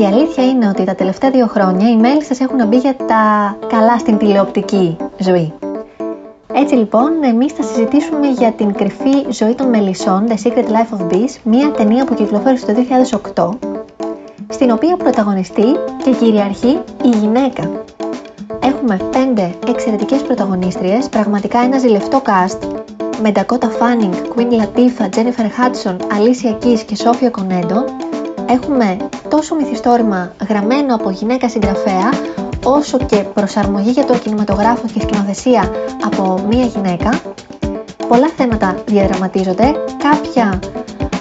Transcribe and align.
Η 0.00 0.04
αλήθεια 0.06 0.44
είναι 0.44 0.68
ότι 0.68 0.84
τα 0.84 0.94
τελευταία 0.94 1.30
δύο 1.30 1.46
χρόνια 1.46 1.88
οι 1.88 1.96
μέλισσες 1.96 2.40
έχουν 2.40 2.66
μπει 2.68 2.76
για 2.76 2.96
τα 2.96 3.56
καλά 3.66 3.98
στην 3.98 4.18
τηλεοπτική 4.18 4.96
ζωή. 5.18 5.52
Έτσι 6.54 6.74
λοιπόν, 6.74 7.22
εμείς 7.22 7.52
θα 7.52 7.62
συζητήσουμε 7.62 8.26
για 8.26 8.52
την 8.52 8.72
κρυφή 8.72 9.26
ζωή 9.30 9.54
των 9.54 9.68
μελισσών, 9.68 10.24
The 10.28 10.46
Secret 10.46 10.66
Life 10.66 10.98
of 10.98 11.12
Bees, 11.12 11.36
μια 11.42 11.70
ταινία 11.70 12.04
που 12.04 12.14
κυκλοφόρησε 12.14 12.66
το 12.66 12.72
2008, 13.34 13.68
στην 14.48 14.70
οποία 14.70 14.96
πρωταγωνιστεί 14.96 15.66
και 16.04 16.10
κυριαρχεί 16.10 16.78
η 17.02 17.08
γυναίκα. 17.08 17.70
Έχουμε 18.62 18.96
πέντε 19.10 19.54
εξαιρετικές 19.68 20.22
πρωταγωνίστριες, 20.22 21.08
πραγματικά 21.08 21.58
ένα 21.58 21.78
ζηλευτό 21.78 22.22
cast, 22.26 22.68
με 23.22 23.32
Dakota 23.34 23.66
Fanning, 23.66 24.14
Queen 24.34 24.60
Latifah, 24.60 25.08
Jennifer 25.16 25.48
Hudson, 25.58 25.96
Alicia 25.96 26.64
Keys 26.64 26.80
και 26.86 26.96
Sofia 26.98 27.30
Κονέντο, 27.30 27.84
έχουμε 28.48 28.96
τόσο 29.28 29.54
μυθιστόρημα 29.54 30.32
γραμμένο 30.48 30.94
από 30.94 31.10
γυναίκα 31.10 31.48
συγγραφέα, 31.48 32.10
όσο 32.64 32.98
και 32.98 33.16
προσαρμογή 33.16 33.90
για 33.90 34.04
το 34.04 34.18
κινηματογράφο 34.18 34.86
και 34.92 35.00
σκηνοθεσία 35.00 35.70
από 36.04 36.40
μία 36.48 36.64
γυναίκα. 36.64 37.20
Πολλά 38.08 38.28
θέματα 38.36 38.76
διαδραματίζονται, 38.86 39.72
κάποια 40.02 40.58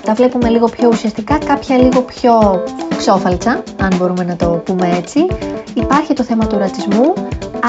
τα 0.06 0.14
βλέπουμε 0.14 0.50
λίγο 0.50 0.68
πιο 0.68 0.88
ουσιαστικά, 0.88 1.38
κάποια 1.38 1.78
λίγο 1.78 2.02
πιο 2.02 2.64
ξόφαλτσα, 2.98 3.64
αν 3.82 3.96
μπορούμε 3.98 4.24
να 4.24 4.36
το 4.36 4.62
πούμε 4.66 4.96
έτσι. 4.98 5.28
Υπάρχει 5.74 6.14
το 6.14 6.24
θέμα 6.24 6.48
του 6.48 6.58
ρατσισμού, 6.58 7.14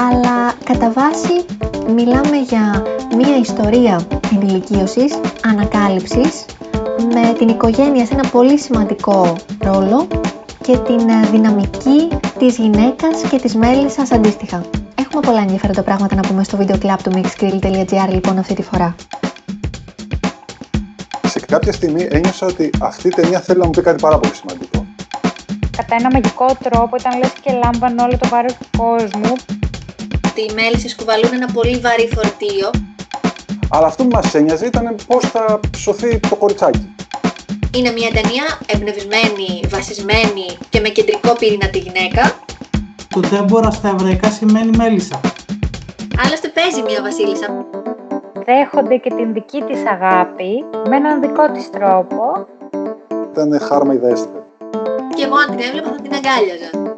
αλλά 0.09 0.53
κατά 0.63 0.91
βάση 0.91 1.45
μιλάμε 1.95 2.37
για 2.37 2.83
μία 3.15 3.37
ιστορία 3.37 4.05
ενηλικίωσης, 4.33 5.19
ανακάλυψης, 5.45 6.45
με 7.13 7.33
την 7.37 7.47
οικογένεια 7.47 8.05
σε 8.05 8.13
ένα 8.13 8.29
πολύ 8.29 8.59
σημαντικό 8.59 9.35
ρόλο 9.59 10.07
και 10.61 10.77
την 10.77 11.09
ε, 11.09 11.27
δυναμική 11.31 12.07
της 12.39 12.57
γυναίκας 12.57 13.21
και 13.29 13.39
της 13.39 13.55
μέλισσας 13.55 14.11
αντίστοιχα. 14.11 14.61
Έχουμε 14.95 15.21
πολλά 15.21 15.39
ενδιαφέροντα 15.39 15.83
πράγματα 15.83 16.15
να 16.15 16.21
πούμε 16.21 16.43
στο 16.43 16.57
βίντεο 16.57 16.77
club 16.81 16.95
του 17.03 17.11
mixgrill.gr 17.15 18.09
λοιπόν 18.09 18.37
αυτή 18.37 18.53
τη 18.53 18.61
φορά. 18.61 18.95
Σε 21.27 21.39
κάποια 21.39 21.71
στιγμή 21.71 22.07
ένιωσα 22.09 22.45
ότι 22.45 22.69
αυτή 22.81 23.07
η 23.07 23.11
ταινία 23.11 23.39
θέλει 23.39 23.59
να 23.59 23.65
μου 23.65 23.71
πει 23.71 23.81
κάτι 23.81 24.01
πάρα 24.01 24.19
πολύ 24.19 24.33
σημαντικό. 24.35 24.85
Κατά 25.77 25.95
ένα 25.99 26.09
μαγικό 26.11 26.45
τρόπο 26.63 26.95
ήταν 26.99 27.19
λες 27.19 27.31
και 27.41 27.51
λάμβανε 27.63 28.01
όλο 28.01 28.17
το 28.17 28.27
βάρος 28.27 28.53
του 28.53 28.77
κόσμου. 28.77 29.33
Ότι 30.27 30.41
οι 30.41 30.53
μέλισσες 30.53 30.95
κουβαλούν 30.95 31.33
ένα 31.33 31.47
πολύ 31.53 31.77
βαρύ 31.77 32.09
φορτίο. 32.13 32.69
Αλλά 33.69 33.85
αυτό 33.85 34.03
που 34.03 34.09
μας 34.15 34.33
ένοιαζε 34.33 34.65
ήταν 34.65 34.95
πώς 35.07 35.23
θα 35.23 35.59
σωθεί 35.77 36.19
το 36.19 36.35
κοριτσάκι. 36.35 36.92
Είναι 37.77 37.91
μια 37.91 38.09
ταινία 38.13 38.45
εμπνευσμένη, 38.65 39.59
βασισμένη 39.69 40.57
και 40.69 40.79
με 40.79 40.89
κεντρικό 40.89 41.35
πυρήνα 41.35 41.69
τη 41.69 41.79
γυναίκα. 41.79 42.39
Το 43.09 43.19
τέμπορα 43.19 43.71
στα 43.71 43.87
εβραϊκά 43.87 44.29
σημαίνει 44.29 44.77
μέλισσα. 44.77 45.19
Άλλωστε 46.25 46.47
παίζει 46.47 46.81
μια 46.81 47.01
βασίλισσα. 47.01 47.65
Δέχονται 48.45 48.97
και 48.97 49.09
την 49.09 49.33
δική 49.33 49.61
της 49.61 49.85
αγάπη 49.85 50.65
με 50.89 50.95
έναν 50.95 51.21
δικό 51.21 51.51
της 51.51 51.69
τρόπο. 51.69 52.47
Ήταν 53.31 53.59
χάρμα 53.59 53.93
ιδέστε. 53.93 54.43
Και 55.15 55.23
εγώ 55.23 55.35
αν 55.35 55.55
την 55.55 55.65
έβλεπα 55.67 55.89
θα 55.89 56.01
την 56.01 56.13
αγκάλιαζα. 56.13 56.95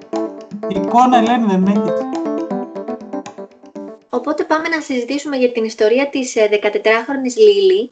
Η 0.67 0.79
εικόνα 0.79 1.17
Ελένη 1.17 1.45
δεν 1.47 1.65
έχει. 1.67 1.93
Οπότε 4.09 4.43
πάμε 4.43 4.67
να 4.67 4.81
συζητήσουμε 4.81 5.35
για 5.37 5.51
την 5.51 5.63
ιστορία 5.63 6.09
της 6.09 6.33
14χρονης 6.37 7.35
Λίλη, 7.37 7.91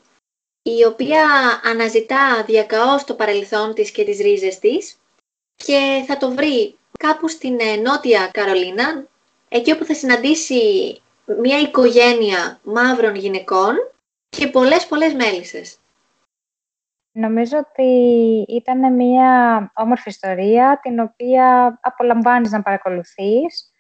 η 0.64 0.86
οποία 0.86 1.26
αναζητά 1.64 2.44
διακαώς 2.44 3.04
το 3.04 3.16
παρελθόν 3.16 3.74
της 3.74 3.92
και 3.92 4.04
τις 4.04 4.20
ρίζες 4.20 4.60
της 4.60 4.98
και 5.56 6.04
θα 6.08 6.18
το 6.18 6.32
βρει 6.32 6.78
κάπου 7.00 7.28
στην 7.28 7.60
ε, 7.60 7.76
Νότια 7.76 8.30
Καρολίνα, 8.34 9.08
εκεί 9.50 9.72
όπου 9.72 9.86
θα 9.86 9.94
συναντήσει 9.94 10.62
μια 11.26 11.60
οικογένεια 11.60 12.60
μαύρων 12.64 13.16
γυναικών 13.16 13.76
και 14.30 14.48
πολλές 14.48 14.88
πολλές 14.88 15.14
μέλισσες. 15.14 15.78
Νομίζω 17.12 17.58
ότι 17.58 17.92
ήταν 18.48 18.96
μια 18.96 19.72
όμορφη 19.76 20.10
ιστορία 20.10 20.80
την 20.82 21.00
οποία 21.00 21.80
απολαμβάνεις 21.82 22.52
να 22.52 22.62
παρακολουθείς. 22.62 23.72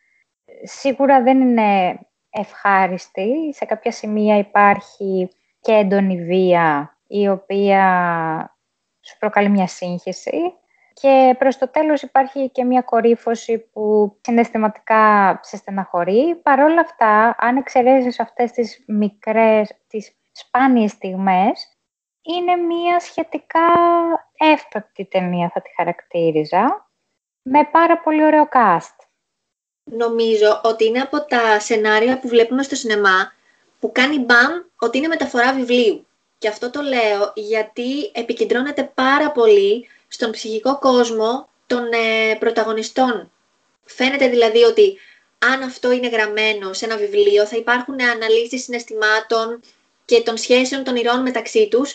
Σίγουρα 0.63 1.23
δεν 1.23 1.41
είναι 1.41 1.99
ευχάριστη. 2.29 3.53
Σε 3.53 3.65
κάποια 3.65 3.91
σημεία 3.91 4.37
υπάρχει 4.37 5.29
και 5.63 5.71
έντονη 5.71 6.23
βία 6.23 6.97
η 7.07 7.27
οποία 7.27 7.85
σου 9.01 9.17
προκαλεί 9.17 9.49
μια 9.49 9.67
σύγχυση 9.67 10.53
και 10.93 11.35
προς 11.37 11.57
το 11.57 11.67
τέλος 11.67 12.01
υπάρχει 12.01 12.49
και 12.49 12.63
μια 12.63 12.81
κορύφωση 12.81 13.59
που 13.59 14.15
συναισθηματικά 14.21 15.39
σε 15.43 15.57
στεναχωρεί. 15.57 16.35
Παρ' 16.35 16.59
όλα 16.59 16.79
αυτά, 16.81 17.35
αν 17.39 17.57
εξαιρέσεις 17.57 18.19
αυτές 18.19 18.51
τις 18.51 18.83
μικρές, 18.87 19.69
τις 19.87 20.15
σπάνιες 20.31 20.91
στιγμές, 20.91 21.77
είναι 22.21 22.55
μια 22.55 22.99
σχετικά 22.99 23.67
εύπεπτη 24.37 25.05
ταινία 25.05 25.49
θα 25.53 25.61
τη 25.61 25.69
χαρακτήριζα, 25.75 26.91
με 27.41 27.63
πάρα 27.71 27.97
πολύ 27.97 28.25
ωραίο 28.25 28.47
cast. 28.51 28.95
Νομίζω 29.83 30.61
ότι 30.63 30.85
είναι 30.85 30.99
από 30.99 31.25
τα 31.25 31.59
σενάρια 31.59 32.19
που 32.19 32.27
βλέπουμε 32.27 32.63
στο 32.63 32.75
σινεμά 32.75 33.31
που 33.83 33.91
κάνει 33.91 34.19
μπαμ 34.19 34.51
ότι 34.79 34.97
είναι 34.97 35.07
μεταφορά 35.07 35.53
βιβλίου. 35.53 36.05
Και 36.37 36.47
αυτό 36.47 36.69
το 36.69 36.81
λέω 36.81 37.31
γιατί 37.35 38.11
επικεντρώνεται 38.13 38.91
πάρα 38.93 39.31
πολύ 39.31 39.87
στον 40.07 40.31
ψυχικό 40.31 40.79
κόσμο 40.79 41.49
των 41.67 41.83
ε, 41.91 42.35
πρωταγωνιστών. 42.39 43.31
Φαίνεται 43.85 44.27
δηλαδή 44.27 44.63
ότι 44.63 44.97
αν 45.51 45.61
αυτό 45.61 45.91
είναι 45.91 46.07
γραμμένο 46.07 46.73
σε 46.73 46.85
ένα 46.85 46.97
βιβλίο 46.97 47.45
θα 47.45 47.55
υπάρχουν 47.57 48.01
αναλύσεις 48.01 48.63
συναισθημάτων 48.63 49.59
και 50.05 50.21
των 50.21 50.37
σχέσεων 50.37 50.83
των 50.83 50.95
ηρώων 50.95 51.21
μεταξύ 51.21 51.67
τους, 51.67 51.93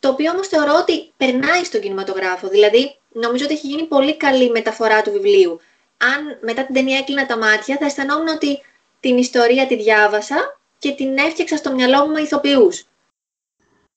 το 0.00 0.08
οποίο 0.08 0.30
όμως 0.32 0.48
θεωρώ 0.48 0.74
ότι 0.76 1.12
περνάει 1.16 1.64
στον 1.64 1.80
κινηματογράφο. 1.80 2.48
Δηλαδή, 2.48 2.98
νομίζω 3.12 3.44
ότι 3.44 3.54
έχει 3.54 3.66
γίνει 3.66 3.82
πολύ 3.82 4.16
καλή 4.16 4.50
μεταφορά 4.50 5.02
του 5.02 5.10
βιβλίου. 5.10 5.60
Αν 5.96 6.38
μετά 6.40 6.64
την 6.64 6.74
ταινία 6.74 6.98
έκλεινα 6.98 7.26
τα 7.26 7.38
μάτια, 7.38 7.76
θα 7.76 7.84
αισθανόμουν 7.84 8.28
ότι 8.28 8.62
την 9.00 9.16
ιστορία 9.16 9.66
τη 9.66 9.76
διάβασα 9.76 10.59
και 10.80 10.92
την 10.92 11.18
έφτιαξα 11.18 11.56
στο 11.56 11.74
μυαλό 11.74 12.06
μου 12.06 12.12
με 12.12 12.20
ηθοποιούς. 12.20 12.84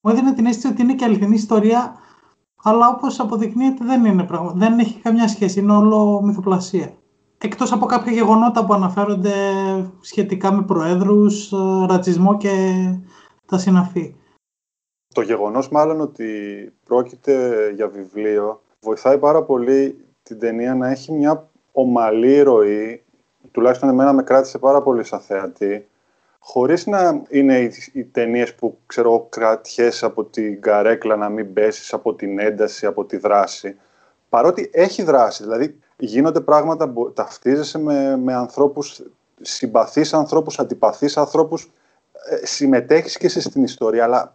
Μου 0.02 0.12
έδινε 0.12 0.34
την 0.34 0.46
αίσθηση 0.46 0.68
ότι 0.68 0.82
είναι 0.82 0.94
και 0.94 1.06
αληθινή 1.06 1.36
ιστορία, 1.36 1.96
αλλά 2.64 2.90
όπως 2.90 3.20
αποδεικνύεται 3.20 3.86
δεν, 3.86 4.06
είναι 4.06 4.24
πραγμα... 4.24 4.52
δεν 4.56 4.80
έχει 4.80 5.00
καμιά 5.00 5.28
σχέση, 5.28 5.60
είναι 5.60 5.74
όλο 5.74 6.22
μυθοπλασία. 6.24 6.94
Εκτός 7.38 7.72
από 7.72 7.86
κάποια 7.86 8.12
γεγονότα 8.12 8.66
που 8.66 8.74
αναφέρονται 8.74 9.34
σχετικά 10.02 10.52
με 10.52 10.64
προέδρους, 10.64 11.52
ε, 11.52 11.86
ρατσισμό 11.88 12.38
και 12.38 12.74
τα 13.46 13.58
συναφή. 13.58 14.16
Το 15.14 15.22
γεγονός 15.22 15.70
μάλλον 15.70 16.02
ότι 16.02 16.28
πρόκειται 16.84 17.70
για 17.76 17.88
βιβλίο 17.88 18.62
βοηθάει 18.82 19.18
πάρα 19.18 19.44
πολύ 19.44 20.06
την 20.24 20.40
ταινία 20.40 20.76
να 20.76 20.90
έχει 20.90 21.12
μια 21.12 21.50
ομαλή 21.72 22.42
ροή, 22.42 23.04
τουλάχιστον 23.52 23.90
εμένα 23.90 24.14
με 24.14 24.24
κράτησε 24.24 24.58
πάρα 24.58 24.82
πολύ 24.82 25.04
σαν 25.04 25.20
θέατη, 25.20 25.88
χωρίς 26.46 26.86
να 26.86 27.22
είναι 27.30 27.59
οι, 27.59 27.74
οι 27.94 28.04
ταινίες 28.04 28.56
που 28.56 28.78
ξέρω 28.86 29.28
κρατιέσαι 29.30 30.06
από 30.06 30.24
την 30.24 30.62
καρέκλα 30.62 31.16
να 31.16 31.30
μην 31.30 31.54
πέσεις, 31.54 31.94
από 31.94 32.14
την 32.14 32.40
ένταση, 32.40 32.86
από 32.86 33.06
τη 33.06 33.18
δράση. 33.18 33.76
Παρότι 34.30 34.70
έχει 34.74 35.04
δράση, 35.04 35.44
δηλαδή 35.44 35.80
γίνονται 35.98 36.42
πράγματα 36.42 36.90
που 36.90 37.14
ταυτίζεσαι 37.14 37.80
με, 37.80 38.18
με 38.18 38.34
ανθρώπους, 38.34 39.02
συμπαθείς 39.42 40.14
ανθρώπους, 40.14 40.59
αντιπαθείς 40.59 41.18
ανθρώπους, 41.18 41.72
ε, 42.30 42.46
συμμετέχεις 42.46 43.18
και 43.18 43.25
εσύ 43.25 43.42
στην 43.42 43.64
ιστορία, 43.64 44.04
αλλά 44.04 44.34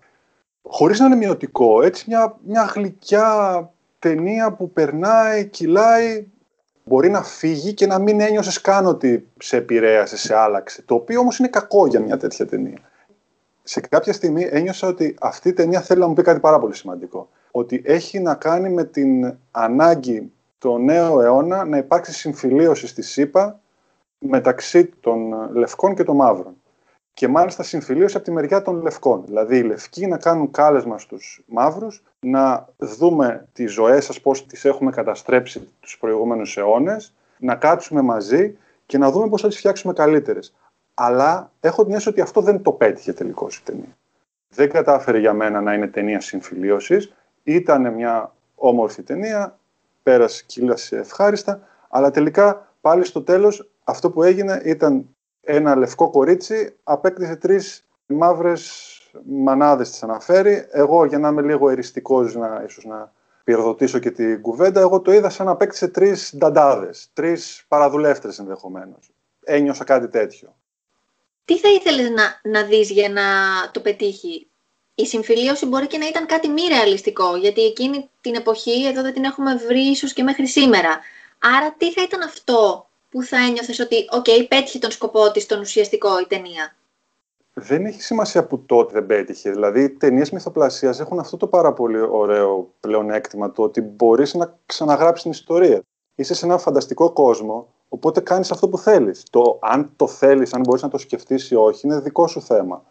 χωρίς 0.62 1.00
να 1.00 1.06
είναι 1.06 1.16
μειωτικό, 1.16 1.82
έτσι 1.82 2.04
μια, 2.08 2.36
μια 2.44 2.62
γλυκιά 2.62 3.70
ταινία 3.98 4.52
που 4.52 4.72
περνάει, 4.72 5.46
κυλάει, 5.46 6.26
μπορεί 6.88 7.11
να 7.11 7.23
φύγει 7.23 7.75
και 7.75 7.87
να 7.87 7.99
μην 7.99 8.20
ένιωσες 8.20 8.61
καν 8.61 8.87
ότι 8.87 9.29
σε 9.38 9.56
επηρέασε, 9.56 10.17
σε 10.17 10.37
άλλαξε. 10.37 10.82
Το 10.82 10.94
οποίο 10.94 11.20
όμως 11.20 11.38
είναι 11.38 11.49
κακό 11.49 11.87
για 11.87 12.00
μια 12.00 12.17
τέτοια 12.17 12.46
ταινία. 12.46 12.79
Σε 13.62 13.81
κάποια 13.81 14.12
στιγμή 14.12 14.49
ένιωσα 14.50 14.88
ότι 14.88 15.17
αυτή 15.20 15.49
η 15.49 15.52
ταινία 15.52 15.81
θέλει 15.81 16.00
να 16.00 16.06
μου 16.06 16.14
πει 16.14 16.23
κάτι 16.23 16.40
πάρα 16.40 16.58
πολύ 16.58 16.75
σημαντικό. 16.75 17.29
Ότι 17.50 17.82
έχει 17.85 18.20
να 18.20 18.35
κάνει 18.35 18.69
με 18.69 18.85
την 18.85 19.37
ανάγκη 19.50 20.32
το 20.58 20.79
νέο 20.79 21.20
αιώνα 21.20 21.64
να 21.64 21.76
υπάρξει 21.76 22.12
συμφιλίωση 22.12 22.87
στη 22.87 23.02
ΣΥΠΑ 23.02 23.61
μεταξύ 24.19 24.87
των 25.00 25.50
λευκών 25.52 25.94
και 25.94 26.05
των 26.05 26.17
μαύρων. 26.17 26.56
Και 27.19 27.29
μάλιστα 27.29 27.62
συμφιλίωση 27.62 28.17
από 28.17 28.25
τη 28.25 28.31
μεριά 28.31 28.62
των 28.62 28.82
λευκών. 28.82 29.23
Δηλαδή 29.25 29.56
οι 29.56 29.62
λευκοί 29.62 30.06
να 30.06 30.17
κάνουν 30.17 30.50
κάλεσμα 30.50 30.99
στους 30.99 31.43
μαύρους 31.47 32.03
να 32.20 32.69
δούμε 32.79 33.49
τις 33.53 33.73
ζωές 33.73 34.05
σας, 34.05 34.20
πώς 34.20 34.47
τις 34.47 34.65
έχουμε 34.65 34.91
καταστρέψει 34.91 35.69
τους 35.81 35.99
προηγούμενους 35.99 36.56
αιώνες, 36.56 37.15
να 37.38 37.55
κάτσουμε 37.55 38.03
μαζί 38.03 38.56
και 38.87 38.99
να 38.99 39.11
δούμε 39.11 39.29
πώς 39.29 39.41
θα 39.41 39.49
τις 39.49 39.59
φτιάξουμε 39.59 39.93
καλύτερες. 39.93 40.55
Αλλά 40.94 41.50
έχω 41.61 41.82
την 41.82 41.91
αίσθηση 41.93 42.09
ότι 42.09 42.20
αυτό 42.20 42.41
δεν 42.41 42.62
το 42.62 42.73
πέτυχε 42.73 43.12
τελικώς 43.12 43.56
η 43.56 43.62
ταινία. 43.62 43.97
Δεν 44.49 44.70
κατάφερε 44.70 45.19
για 45.19 45.32
μένα 45.32 45.61
να 45.61 45.75
είναι 45.75 45.87
ταινία 45.87 46.20
συμφιλίωσης. 46.20 47.12
Ήταν 47.43 47.94
μια 47.94 48.35
όμορφη 48.55 49.03
ταινία, 49.03 49.59
πέρασε, 50.03 50.44
κύλασε 50.47 50.97
ευχάριστα, 50.97 51.61
αλλά 51.88 52.11
τελικά 52.11 52.73
πάλι 52.81 53.05
στο 53.05 53.23
τέλος 53.23 53.70
αυτό 53.85 54.11
που 54.11 54.23
έγινε 54.23 54.61
ήταν 54.65 55.09
ένα 55.50 55.76
λευκό 55.76 56.10
κορίτσι 56.10 56.76
απέκτησε 56.82 57.36
τρεις 57.36 57.84
μαύρες 58.06 58.92
μανάδες 59.24 59.90
τις 59.90 60.02
αναφέρει. 60.02 60.66
Εγώ 60.70 61.04
για 61.04 61.18
να 61.18 61.28
είμαι 61.28 61.42
λίγο 61.42 61.68
εριστικός 61.68 62.34
να, 62.34 62.64
ίσως 62.66 62.84
να 62.84 63.12
πυροδοτήσω 63.44 63.98
και 63.98 64.10
την 64.10 64.42
κουβέντα, 64.42 64.80
εγώ 64.80 65.00
το 65.00 65.12
είδα 65.12 65.30
σαν 65.30 65.46
να 65.46 65.52
απέκτησε 65.52 65.88
τρεις 65.88 66.34
νταντάδες, 66.36 67.10
τρεις 67.12 67.64
παραδουλεύτρες 67.68 68.38
ενδεχομένως. 68.38 69.10
Ένιωσα 69.44 69.84
κάτι 69.84 70.08
τέτοιο. 70.08 70.56
Τι 71.44 71.58
θα 71.58 71.68
ήθελες 71.68 72.10
να, 72.10 72.50
να 72.50 72.62
δεις 72.62 72.90
για 72.90 73.08
να 73.08 73.22
το 73.72 73.80
πετύχει; 73.80 74.48
Η 74.94 75.06
συμφιλίωση 75.06 75.66
μπορεί 75.66 75.86
και 75.86 75.98
να 75.98 76.06
ήταν 76.06 76.26
κάτι 76.26 76.48
μη 76.48 76.62
ρεαλιστικό, 76.68 77.36
γιατί 77.36 77.64
εκείνη 77.64 78.10
την 78.20 78.34
εποχή 78.34 78.86
εδώ 78.86 79.02
δεν 79.02 79.12
την 79.12 79.24
έχουμε 79.24 79.54
βρει 79.54 79.80
ίσως 79.80 80.12
και 80.12 80.22
μέχρι 80.22 80.46
σήμερα. 80.46 81.00
Άρα 81.56 81.74
τι 81.78 81.92
θα 81.92 82.02
ήταν 82.02 82.22
αυτό 82.22 82.88
που 83.08 83.22
θα 83.22 83.37
ένιωθες 83.37 83.81
ότι, 83.81 83.96
OK, 84.10 84.25
okay, 84.25 84.46
πέτυχε 84.49 84.78
τον 84.78 84.90
σκοπό 84.90 85.31
της, 85.31 85.46
τον 85.46 85.60
ουσιαστικό 85.60 86.20
η 86.20 86.26
ταινία. 86.26 86.76
Δεν 87.60 87.84
έχει 87.84 88.02
σημασία 88.02 88.46
που 88.46 88.64
τότε 88.64 88.93
δεν 88.93 89.06
πέτυχε. 89.06 89.50
Δηλαδή, 89.50 89.82
οι 89.82 89.90
ταινίες 89.90 90.31
μυθοπλασίας 90.31 91.00
έχουν 91.00 91.19
αυτό 91.19 91.37
το 91.37 91.46
πάρα 91.46 91.72
πολύ 91.72 92.00
ωραίο 92.00 92.72
πλεονέκτημα, 92.81 93.52
το 93.52 93.62
ότι 93.62 93.81
μπορείς 93.81 94.34
να 94.34 94.58
ξαναγράψεις 94.66 95.22
την 95.22 95.31
ιστορία. 95.31 95.82
Είσαι 96.14 96.34
σε 96.34 96.46
ένα 96.46 96.58
φανταστικό 96.58 97.12
κόσμο, 97.12 97.69
οπότε 97.88 98.20
κάνεις 98.20 98.50
αυτό 98.50 98.69
που 98.69 98.78
θέλεις. 98.78 99.22
Το 99.31 99.58
αν 99.62 99.93
το 99.96 100.06
θέλεις, 100.06 100.55
αν 100.55 100.60
μπορείς 100.60 100.82
να 100.82 100.88
το 100.88 100.99
σκεφτείς 100.99 101.50
ή 101.50 101.55
όχι, 101.55 101.87
είναι 101.87 102.00
δικό 102.00 102.26
σου 102.26 102.40
θέμα. 102.40 102.84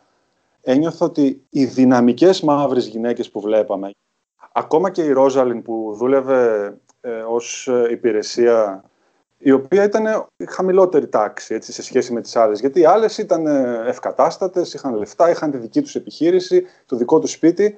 Ένιωθα 0.62 1.06
ότι 1.06 1.46
οι 1.50 1.66
δυναμικές 1.66 2.42
μαύρες 2.42 2.88
γυναίκες 2.88 3.32
που 3.32 3.42
βλέπαμε, 3.42 3.92
ακόμα 4.52 4.90
και 4.90 5.04
η 5.04 5.12
Ρόζαλιν 5.12 5.62
που 5.62 5.94
δούλευε 5.98 6.74
ε, 7.02 7.10
ως 7.10 7.68
ε, 7.68 7.88
υπηρεσία 7.92 8.84
η 9.38 9.52
οποία 9.52 9.84
ήταν 9.84 10.28
χαμηλότερη 10.48 11.08
τάξη 11.08 11.54
έτσι, 11.54 11.72
σε 11.72 11.84
σχέση 11.84 12.14
με 12.14 12.22
τις 12.22 12.36
άλλες. 12.36 12.60
Γιατί 12.60 12.80
οι 12.80 12.86
άλλες 12.86 13.18
ήταν 13.18 13.48
ε, 13.48 13.84
ευκατάστατες, 13.88 14.74
είχαν 14.74 14.96
λεφτά, 14.96 15.30
είχαν 15.30 15.52
τη 15.52 15.58
δική 15.58 15.82
τους 15.82 15.96
επιχείρηση, 15.96 16.66
το 16.86 16.96
δικό 16.96 17.20
τους 17.20 17.32
σπίτι, 17.32 17.78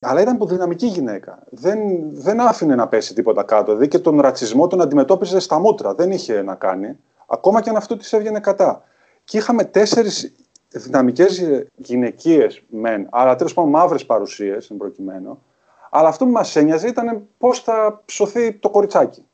αλλά 0.00 0.20
ήταν 0.20 0.38
δυναμική 0.46 0.86
γυναίκα. 0.86 1.42
Δεν, 1.50 1.78
δεν 2.12 2.40
άφηνε 2.40 2.74
να 2.74 2.88
πέσει 2.88 3.14
τίποτα 3.14 3.42
κάτω. 3.42 3.64
Δηλαδή 3.64 3.88
και 3.88 3.98
τον 3.98 4.20
ρατσισμό 4.20 4.66
τον 4.66 4.80
αντιμετώπιζε 4.80 5.38
στα 5.38 5.58
μούτρα. 5.58 5.94
Δεν 5.94 6.10
είχε 6.10 6.42
να 6.42 6.54
κάνει. 6.54 6.98
Ακόμα 7.26 7.60
και 7.60 7.70
αν 7.70 7.76
αυτό 7.76 7.96
της 7.96 8.12
έβγαινε 8.12 8.40
κατά. 8.40 8.82
Και 9.24 9.38
είχαμε 9.38 9.64
τέσσερις 9.64 10.32
δυναμικές 10.68 11.42
γυναικείες 11.76 12.62
μεν, 12.68 13.08
αλλά 13.10 13.36
τέλος 13.36 13.54
πάντων 13.54 13.70
μαύρες 13.70 14.06
παρουσίες 14.06 14.70
εν 14.70 14.76
προκειμένου. 14.76 15.42
Αλλά 15.90 16.08
αυτό 16.08 16.24
που 16.24 16.30
μας 16.30 16.56
ένοιαζε 16.56 16.88
ήταν 16.88 17.26
πώς 17.38 17.60
θα 17.60 18.02
ψωθεί 18.04 18.52
το 18.52 18.70
κοριτσάκι. 18.70 19.26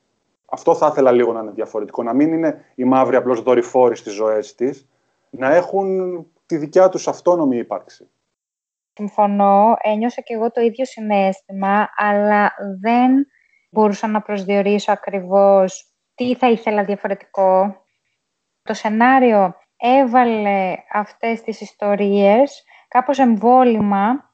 Αυτό 0.50 0.74
θα 0.74 0.86
ήθελα 0.86 1.10
λίγο 1.12 1.32
να 1.32 1.40
είναι 1.40 1.50
διαφορετικό. 1.50 2.02
Να 2.02 2.14
μην 2.14 2.32
είναι 2.32 2.64
οι 2.74 2.84
μαύροι 2.84 3.16
απλώς 3.16 3.42
δορυφόροι 3.42 3.96
στις 3.96 4.12
ζωές 4.12 4.54
της, 4.54 4.88
να 5.30 5.54
έχουν 5.54 6.26
τη 6.46 6.56
δικιά 6.56 6.88
τους 6.88 7.08
αυτόνομη 7.08 7.56
ύπαρξη. 7.56 8.10
Συμφωνώ, 8.92 9.76
ένιωσα 9.80 10.20
και 10.20 10.34
εγώ 10.34 10.50
το 10.50 10.60
ίδιο 10.60 10.84
συνέστημα, 10.84 11.88
αλλά 11.96 12.52
δεν 12.80 13.26
μπορούσα 13.70 14.06
να 14.06 14.22
προσδιορίσω 14.22 14.92
ακριβώς 14.92 15.94
τι 16.14 16.34
θα 16.34 16.50
ήθελα 16.50 16.84
διαφορετικό. 16.84 17.76
Το 18.62 18.74
σενάριο 18.74 19.54
έβαλε 19.76 20.76
αυτές 20.92 21.40
τις 21.42 21.60
ιστορίες 21.60 22.64
κάπως 22.88 23.18
εμβόλυμα, 23.18 24.30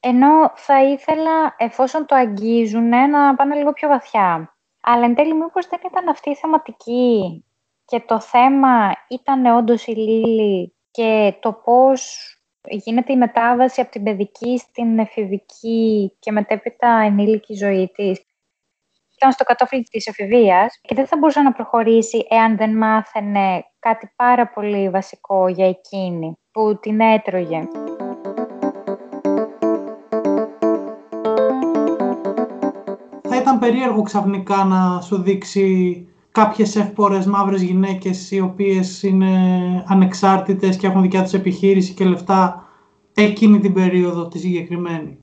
ενώ 0.00 0.52
θα 0.54 0.82
ήθελα, 0.84 1.54
εφόσον 1.56 2.06
το 2.06 2.14
αγγίζουν, 2.14 2.88
να 2.88 3.34
πάνε 3.34 3.54
λίγο 3.54 3.72
πιο 3.72 3.88
βαθιά. 3.88 4.54
Αλλά 4.80 5.04
εν 5.04 5.14
τέλει 5.14 5.34
μήπως 5.34 5.66
δεν 5.66 5.80
ήταν 5.86 6.08
αυτή 6.08 6.30
η 6.30 6.36
θεματική 6.36 7.44
και 7.84 8.00
το 8.00 8.20
θέμα 8.20 8.92
ήταν 9.08 9.46
όντως 9.46 9.86
η 9.86 9.92
Λίλη 9.92 10.74
και 10.90 11.34
το 11.40 11.52
πώς 11.52 12.34
γίνεται 12.62 13.12
η 13.12 13.16
μετάβαση 13.16 13.80
από 13.80 13.90
την 13.90 14.02
παιδική 14.02 14.58
στην 14.58 14.98
εφηβική 14.98 16.16
και 16.18 16.32
μετέπειτα 16.32 16.88
ενήλικη 16.88 17.54
ζωή 17.54 17.90
της. 17.94 18.24
Ήταν 19.16 19.32
στο 19.32 19.44
κατόφλι 19.44 19.82
της 19.82 20.06
εφηβείας 20.06 20.80
και 20.82 20.94
δεν 20.94 21.06
θα 21.06 21.16
μπορούσε 21.16 21.40
να 21.40 21.52
προχωρήσει 21.52 22.26
εάν 22.28 22.56
δεν 22.56 22.76
μάθαινε 22.76 23.64
κάτι 23.78 24.12
πάρα 24.16 24.48
πολύ 24.48 24.90
βασικό 24.90 25.48
για 25.48 25.68
εκείνη 25.68 26.38
που 26.50 26.78
την 26.80 27.00
έτρωγε. 27.00 27.68
Περίεργο 33.60 34.02
ξαφνικά 34.02 34.64
να 34.64 35.00
σου 35.00 35.22
δείξει 35.22 36.06
κάποιες 36.32 36.76
εύπορες 36.76 37.26
μαύρες 37.26 37.62
γυναίκες 37.62 38.30
οι 38.30 38.40
οποίες 38.40 39.02
είναι 39.02 39.30
ανεξάρτητες 39.86 40.76
και 40.76 40.86
έχουν 40.86 41.02
δικιά 41.02 41.22
τους 41.22 41.32
επιχείρηση 41.32 41.94
και 41.94 42.04
λεφτά 42.04 42.64
εκείνη 43.14 43.58
την 43.58 43.72
περίοδο 43.72 44.28
τη 44.28 44.38
συγκεκριμένη. 44.38 45.18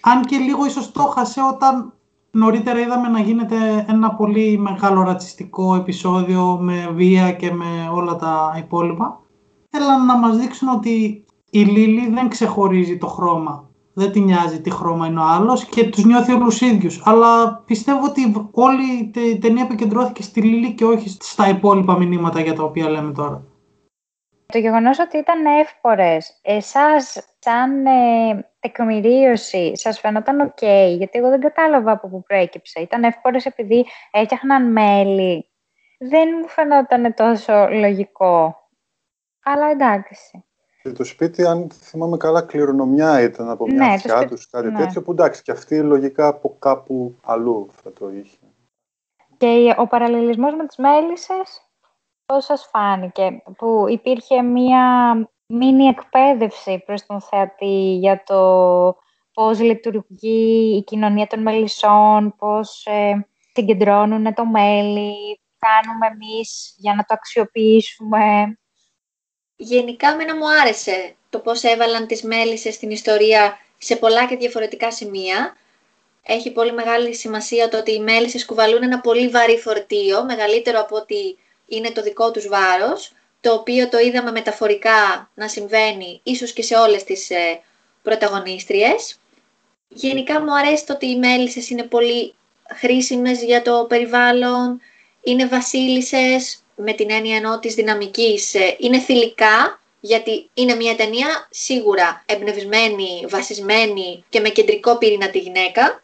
Αν 0.00 0.24
και 0.24 0.36
λίγο 0.36 0.66
ίσως 0.66 0.92
το 0.92 1.02
'χασε 1.02 1.40
όταν 1.52 1.92
νωρίτερα 2.30 2.80
είδαμε 2.80 3.08
να 3.08 3.20
γίνεται 3.20 3.84
ένα 3.88 4.14
πολύ 4.14 4.58
μεγάλο 4.58 5.02
ρατσιστικό 5.02 5.74
επεισόδιο 5.74 6.58
με 6.60 6.90
βία 6.94 7.32
και 7.32 7.52
με 7.52 7.90
όλα 7.92 8.16
τα 8.16 8.54
υπόλοιπα. 8.58 9.20
Θέλαν 9.70 10.06
να 10.06 10.18
μας 10.18 10.38
δείξουν 10.38 10.68
ότι 10.68 11.24
η 11.50 11.60
Λίλη 11.60 12.10
δεν 12.10 12.28
ξεχωρίζει 12.28 12.98
το 12.98 13.06
χρώμα 13.06 13.68
δεν 13.94 14.12
τη 14.12 14.20
νοιάζει 14.20 14.60
τι 14.60 14.70
χρώμα 14.70 15.06
είναι 15.06 15.20
ο 15.20 15.24
άλλος 15.24 15.64
και 15.64 15.88
τους 15.88 16.04
νιώθει 16.04 16.32
όλους 16.32 16.60
ίδιους. 16.60 17.02
Αλλά 17.04 17.62
πιστεύω 17.66 18.04
ότι 18.04 18.48
όλη 18.50 19.12
η 19.14 19.38
ταινία 19.38 19.62
επικεντρώθηκε 19.62 20.22
στη 20.22 20.40
Λίλη 20.40 20.74
και 20.74 20.84
όχι 20.84 21.08
στα 21.08 21.48
υπόλοιπα 21.48 21.98
μηνύματα 21.98 22.40
για 22.40 22.54
τα 22.54 22.62
οποία 22.62 22.88
λέμε 22.88 23.12
τώρα. 23.12 23.44
Το 24.46 24.58
γεγονός 24.58 24.98
ότι 24.98 25.18
ήταν 25.18 25.44
εύπορες, 25.46 26.38
εσάς 26.42 27.34
σαν 27.38 27.86
ε, 27.86 28.50
τεκμηρίωση 28.60 29.76
σας 29.76 30.00
φαινόταν 30.00 30.40
οκ, 30.40 30.62
γιατί 30.96 31.18
εγώ 31.18 31.28
δεν 31.28 31.40
κατάλαβα 31.40 31.92
από 31.92 32.08
πού 32.08 32.22
προέκυψε. 32.22 32.80
Ήταν 32.80 33.04
εύπορες 33.04 33.46
επειδή 33.46 33.86
έφτιαχναν 34.10 34.72
μέλι. 34.72 35.48
Δεν 35.98 36.28
μου 36.40 36.48
φαινόταν 36.48 37.14
τόσο 37.14 37.68
λογικό. 37.70 38.56
Αλλά 39.44 39.66
εντάξει. 39.70 40.44
Και 40.84 40.92
το 40.92 41.04
σπίτι, 41.04 41.46
αν 41.46 41.70
θυμάμαι 41.70 42.16
καλά, 42.16 42.42
κληρονομιά 42.42 43.20
ήταν 43.22 43.48
από 43.50 43.66
μια 43.66 43.86
ναι, 43.86 43.92
αυτιά 43.92 44.26
τους, 44.26 44.50
κάτι 44.50 44.70
ναι. 44.70 44.78
τέτοιο, 44.78 45.02
που 45.02 45.10
εντάξει, 45.10 45.42
και 45.42 45.52
αυτή 45.52 45.82
λογικά 45.82 46.26
από 46.26 46.56
κάπου 46.58 47.16
αλλού 47.22 47.68
θα 47.82 47.92
το 47.92 48.10
είχε. 48.10 48.36
Και 49.36 49.74
ο 49.78 49.86
παραλληλισμός 49.86 50.54
με 50.54 50.66
τις 50.66 50.76
μέλισσες, 50.76 51.70
πώς 52.26 52.44
σας 52.44 52.68
φάνηκε, 52.72 53.42
που 53.56 53.84
υπήρχε 53.88 54.42
μια 54.42 55.14
μίνι 55.46 55.84
εκπαίδευση 55.84 56.82
προς 56.86 57.06
τον 57.06 57.20
θεατή 57.20 57.96
για 57.96 58.22
το 58.26 58.96
πώς 59.32 59.60
λειτουργεί 59.60 60.76
η 60.76 60.82
κοινωνία 60.82 61.26
των 61.26 61.42
μελισσών, 61.42 62.34
πώς 62.38 62.86
ε, 62.86 63.26
συγκεντρώνουν 63.52 64.34
το 64.34 64.46
μέλι, 64.46 65.40
κάνουμε 65.58 66.06
εμείς 66.06 66.74
για 66.76 66.94
να 66.94 67.04
το 67.04 67.14
αξιοποιήσουμε 67.14 68.58
γενικά 69.56 70.16
μένα 70.16 70.36
μου 70.36 70.50
άρεσε 70.60 71.14
το 71.30 71.38
πώς 71.38 71.62
έβαλαν 71.62 72.06
τις 72.06 72.22
μέλισσες 72.22 72.74
στην 72.74 72.90
ιστορία 72.90 73.58
σε 73.78 73.96
πολλά 73.96 74.26
και 74.26 74.36
διαφορετικά 74.36 74.92
σημεία. 74.92 75.56
Έχει 76.22 76.50
πολύ 76.50 76.72
μεγάλη 76.72 77.14
σημασία 77.14 77.68
το 77.68 77.78
ότι 77.78 77.92
οι 77.92 78.00
μέλισσες 78.00 78.44
κουβαλούν 78.44 78.82
ένα 78.82 79.00
πολύ 79.00 79.28
βαρύ 79.28 79.58
φορτίο, 79.58 80.24
μεγαλύτερο 80.24 80.80
από 80.80 80.96
ότι 80.96 81.38
είναι 81.66 81.90
το 81.90 82.02
δικό 82.02 82.30
τους 82.30 82.48
βάρος, 82.48 83.12
το 83.40 83.52
οποίο 83.52 83.88
το 83.88 83.98
είδαμε 83.98 84.30
μεταφορικά 84.30 85.30
να 85.34 85.48
συμβαίνει 85.48 86.20
ίσως 86.22 86.52
και 86.52 86.62
σε 86.62 86.74
όλες 86.74 87.04
τις 87.04 87.30
ε, 87.30 87.60
πρωταγωνίστριες. 88.02 89.18
Γενικά 89.88 90.40
μου 90.40 90.56
αρέσει 90.56 90.86
το 90.86 90.92
ότι 90.92 91.06
οι 91.06 91.18
μέλισσες 91.18 91.70
είναι 91.70 91.82
πολύ 91.82 92.34
χρήσιμες 92.76 93.42
για 93.42 93.62
το 93.62 93.86
περιβάλλον, 93.88 94.80
είναι 95.22 95.46
βασίλισσες, 95.46 96.63
με 96.74 96.92
την 96.92 97.10
έννοια 97.10 97.36
ενώ 97.36 97.58
της 97.58 97.74
δυναμικής 97.74 98.54
ε, 98.54 98.76
είναι 98.78 98.98
θηλυκά, 98.98 99.80
γιατί 100.00 100.50
είναι 100.54 100.74
μια 100.74 100.96
ταινία 100.96 101.48
σίγουρα 101.50 102.22
εμπνευσμένη, 102.26 103.24
βασισμένη 103.28 104.24
και 104.28 104.40
με 104.40 104.48
κεντρικό 104.48 104.98
πυρήνα 104.98 105.30
τη 105.30 105.38
γυναίκα, 105.38 106.02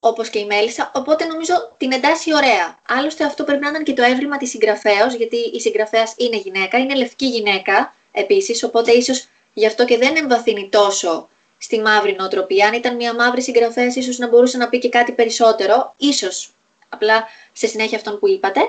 όπως 0.00 0.30
και 0.30 0.38
η 0.38 0.44
Μέλισσα, 0.44 0.90
οπότε 0.94 1.24
νομίζω 1.24 1.74
την 1.76 1.92
εντάσσει 1.92 2.34
ωραία. 2.34 2.78
Άλλωστε 2.88 3.24
αυτό 3.24 3.44
πρέπει 3.44 3.62
να 3.62 3.68
ήταν 3.68 3.84
και 3.84 3.92
το 3.92 4.02
έβριμα 4.02 4.36
της 4.36 4.50
συγγραφέως, 4.50 5.14
γιατί 5.14 5.36
η 5.36 5.60
συγγραφέας 5.60 6.14
είναι 6.16 6.36
γυναίκα, 6.36 6.78
είναι 6.78 6.94
λευκή 6.94 7.26
γυναίκα 7.26 7.94
επίσης, 8.12 8.62
οπότε 8.62 8.92
ίσως 8.92 9.28
γι' 9.54 9.66
αυτό 9.66 9.84
και 9.84 9.98
δεν 9.98 10.16
εμβαθύνει 10.16 10.68
τόσο 10.68 11.28
στη 11.58 11.80
μαύρη 11.80 12.14
νοοτροπία. 12.18 12.66
Αν 12.66 12.72
ήταν 12.72 12.96
μια 12.96 13.14
μαύρη 13.14 13.42
συγγραφέας, 13.42 13.96
ίσως 13.96 14.18
να 14.18 14.28
μπορούσε 14.28 14.56
να 14.56 14.68
πει 14.68 14.78
και 14.78 14.88
κάτι 14.88 15.12
περισσότερο, 15.12 15.94
ίσως 15.96 16.50
απλά 16.88 17.24
σε 17.52 17.66
συνέχεια 17.66 17.96
αυτόν 17.96 18.18
που 18.18 18.28
είπατε 18.28 18.60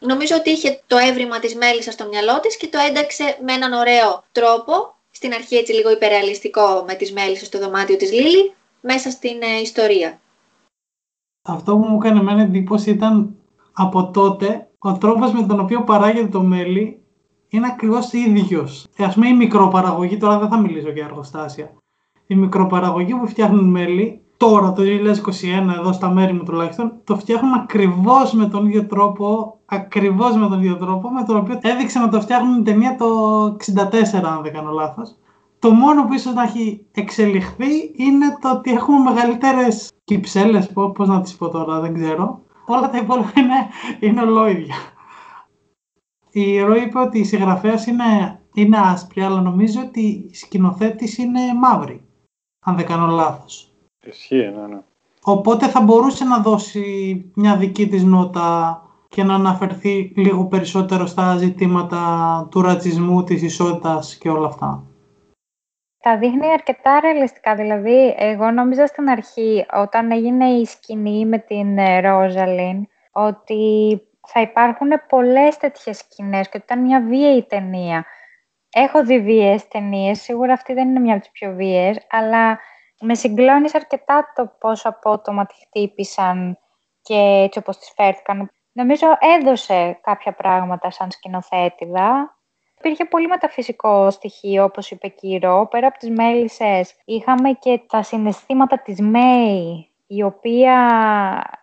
νομίζω 0.00 0.36
ότι 0.36 0.50
είχε 0.50 0.80
το 0.86 0.96
έβριμα 0.96 1.38
της 1.38 1.54
μέλισσας 1.54 1.94
στο 1.94 2.08
μυαλό 2.08 2.40
της 2.40 2.56
και 2.56 2.68
το 2.68 2.78
ένταξε 2.88 3.38
με 3.44 3.52
έναν 3.52 3.72
ωραίο 3.72 4.24
τρόπο, 4.32 4.94
στην 5.10 5.32
αρχή 5.32 5.56
έτσι 5.56 5.72
λίγο 5.72 5.90
υπερεαλιστικό 5.90 6.84
με 6.86 6.94
τις 6.94 7.12
μέλισσες 7.12 7.46
στο 7.46 7.58
δωμάτιο 7.58 7.96
της 7.96 8.12
Λίλη, 8.12 8.54
μέσα 8.80 9.10
στην 9.10 9.42
ε, 9.42 9.60
ιστορία. 9.62 10.20
Αυτό 11.42 11.76
που 11.76 11.86
μου 11.88 11.98
έκανε 12.02 12.20
εμένα 12.20 12.42
εντύπωση 12.42 12.90
ήταν 12.90 13.36
από 13.72 14.10
τότε 14.10 14.68
ο 14.78 14.98
τρόπος 14.98 15.32
με 15.32 15.46
τον 15.46 15.60
οποίο 15.60 15.82
παράγεται 15.84 16.28
το 16.28 16.42
μέλι 16.42 17.02
είναι 17.48 17.66
ακριβώς 17.66 18.12
ίδιος. 18.12 18.86
Ε, 18.96 19.04
ας 19.04 19.14
πούμε 19.14 19.28
η 19.28 19.34
μικροπαραγωγή, 19.34 20.16
τώρα 20.16 20.38
δεν 20.38 20.48
θα 20.48 20.58
μιλήσω 20.58 20.90
για 20.90 21.04
εργοστάσια, 21.04 21.72
η 22.26 22.34
μικροπαραγωγή 22.34 23.14
που 23.14 23.28
φτιάχνουν 23.28 23.64
μέλι 23.70 24.20
τώρα 24.40 24.72
το 24.72 24.82
2021 24.82 25.74
εδώ 25.78 25.92
στα 25.92 26.10
μέρη 26.10 26.32
μου 26.32 26.42
τουλάχιστον 26.42 26.92
το 27.04 27.16
φτιάχνουν 27.16 27.54
ακριβώς 27.54 28.32
με 28.32 28.46
τον 28.46 28.66
ίδιο 28.66 28.86
τρόπο 28.86 29.58
ακριβώς 29.64 30.36
με 30.36 30.48
τον 30.48 30.58
ίδιο 30.58 30.76
τρόπο 30.76 31.10
με 31.10 31.24
τον 31.24 31.36
οποίο 31.36 31.58
έδειξε 31.60 31.98
να 31.98 32.08
το 32.08 32.20
φτιάχνουν 32.20 32.54
την 32.54 32.64
ταινία 32.64 32.96
το 32.96 33.44
64 33.44 33.74
αν 34.22 34.42
δεν 34.42 34.52
κάνω 34.52 34.70
λάθος 34.70 35.16
το 35.60 35.70
μόνο 35.70 36.04
που 36.04 36.12
ίσως 36.12 36.34
να 36.34 36.42
έχει 36.42 36.86
εξελιχθεί 36.92 37.92
είναι 37.96 38.38
το 38.40 38.50
ότι 38.50 38.70
έχουμε 38.70 38.98
μεγαλύτερες 38.98 39.90
κυψέλες, 40.04 40.72
πώς 40.72 41.08
να 41.08 41.20
τις 41.20 41.36
πω 41.36 41.48
τώρα, 41.48 41.80
δεν 41.80 41.94
ξέρω. 41.94 42.40
Όλα 42.66 42.90
τα 42.90 42.98
υπόλοιπα 42.98 43.32
είναι, 43.36 43.68
είναι 44.00 44.20
ολόιδια. 44.20 44.74
Η 46.30 46.60
Ρο 46.60 46.74
είπε 46.74 46.98
ότι 46.98 47.18
η 47.18 47.24
συγγραφέας 47.24 47.86
είναι, 47.86 48.40
είναι 48.54 48.78
άσπρη, 48.78 49.22
αλλά 49.22 49.40
νομίζω 49.40 49.80
ότι 49.80 50.00
η 50.00 50.34
σκηνοθέτης 50.34 51.18
είναι 51.18 51.40
μαύρη, 51.60 52.04
αν 52.66 52.76
δεν 52.76 52.86
κάνω 52.86 53.06
λάθος. 53.06 53.69
Ισχύει, 54.04 54.52
ναι, 54.56 54.66
ναι. 54.66 54.80
Οπότε 55.22 55.68
θα 55.68 55.80
μπορούσε 55.80 56.24
να 56.24 56.38
δώσει 56.38 56.84
μια 57.34 57.56
δική 57.56 57.88
της 57.88 58.04
νότα 58.04 58.82
και 59.08 59.22
να 59.22 59.34
αναφερθεί 59.34 60.12
λίγο 60.16 60.46
περισσότερο 60.46 61.06
στα 61.06 61.36
ζητήματα 61.36 61.98
του 62.50 62.62
ρατσισμού, 62.62 63.24
της 63.24 63.42
ισότητας 63.42 64.16
και 64.16 64.28
όλα 64.28 64.46
αυτά. 64.46 64.84
Τα 66.02 66.18
δείχνει 66.18 66.52
αρκετά 66.52 67.00
ρεαλιστικά. 67.00 67.54
Δηλαδή, 67.54 68.14
εγώ 68.18 68.50
νόμιζα 68.50 68.86
στην 68.86 69.08
αρχή, 69.08 69.66
όταν 69.72 70.10
έγινε 70.10 70.46
η 70.46 70.64
σκηνή 70.64 71.26
με 71.26 71.38
την 71.38 71.76
Ρόζαλιν, 72.00 72.86
ότι 73.12 74.00
θα 74.26 74.40
υπάρχουν 74.40 74.88
πολλές 75.08 75.56
τέτοιες 75.56 75.98
σκηνές 75.98 76.48
και 76.48 76.56
ότι 76.56 76.64
ήταν 76.64 76.82
μια 76.84 77.00
βίαιη 77.00 77.46
ταινία. 77.48 78.04
Έχω 78.72 79.04
δει 79.04 79.20
βίαιες 79.20 79.68
ταινίες, 79.68 80.20
σίγουρα 80.20 80.52
αυτή 80.52 80.72
δεν 80.72 80.88
είναι 80.88 81.00
μια 81.00 81.12
από 81.12 81.22
τις 81.22 81.30
πιο 81.30 81.54
βίαιες, 81.54 82.06
αλλά 82.10 82.58
με 83.00 83.14
συγκλώνεις 83.14 83.74
αρκετά 83.74 84.32
το 84.34 84.52
πόσο 84.58 84.88
απότομα 84.88 85.46
τη 85.46 85.54
χτύπησαν 85.54 86.58
και 87.02 87.14
έτσι 87.44 87.58
όπως 87.58 87.78
τις 87.78 87.92
φέρθηκαν. 87.96 88.50
Νομίζω 88.72 89.06
έδωσε 89.38 89.98
κάποια 90.02 90.32
πράγματα 90.32 90.90
σαν 90.90 91.10
σκηνοθέτηδα. 91.10 92.36
Υπήρχε 92.78 93.04
πολύ 93.04 93.26
μεταφυσικό 93.26 94.10
στοιχείο, 94.10 94.64
όπως 94.64 94.90
είπε 94.90 95.08
Κύρο, 95.08 95.66
πέρα 95.70 95.86
από 95.86 95.98
τις 95.98 96.10
μέλισσες. 96.10 96.94
Είχαμε 97.04 97.52
και 97.52 97.80
τα 97.88 98.02
συναισθήματα 98.02 98.78
της 98.78 99.00
Μέη, 99.00 99.90
η 100.06 100.22
οποία 100.22 100.74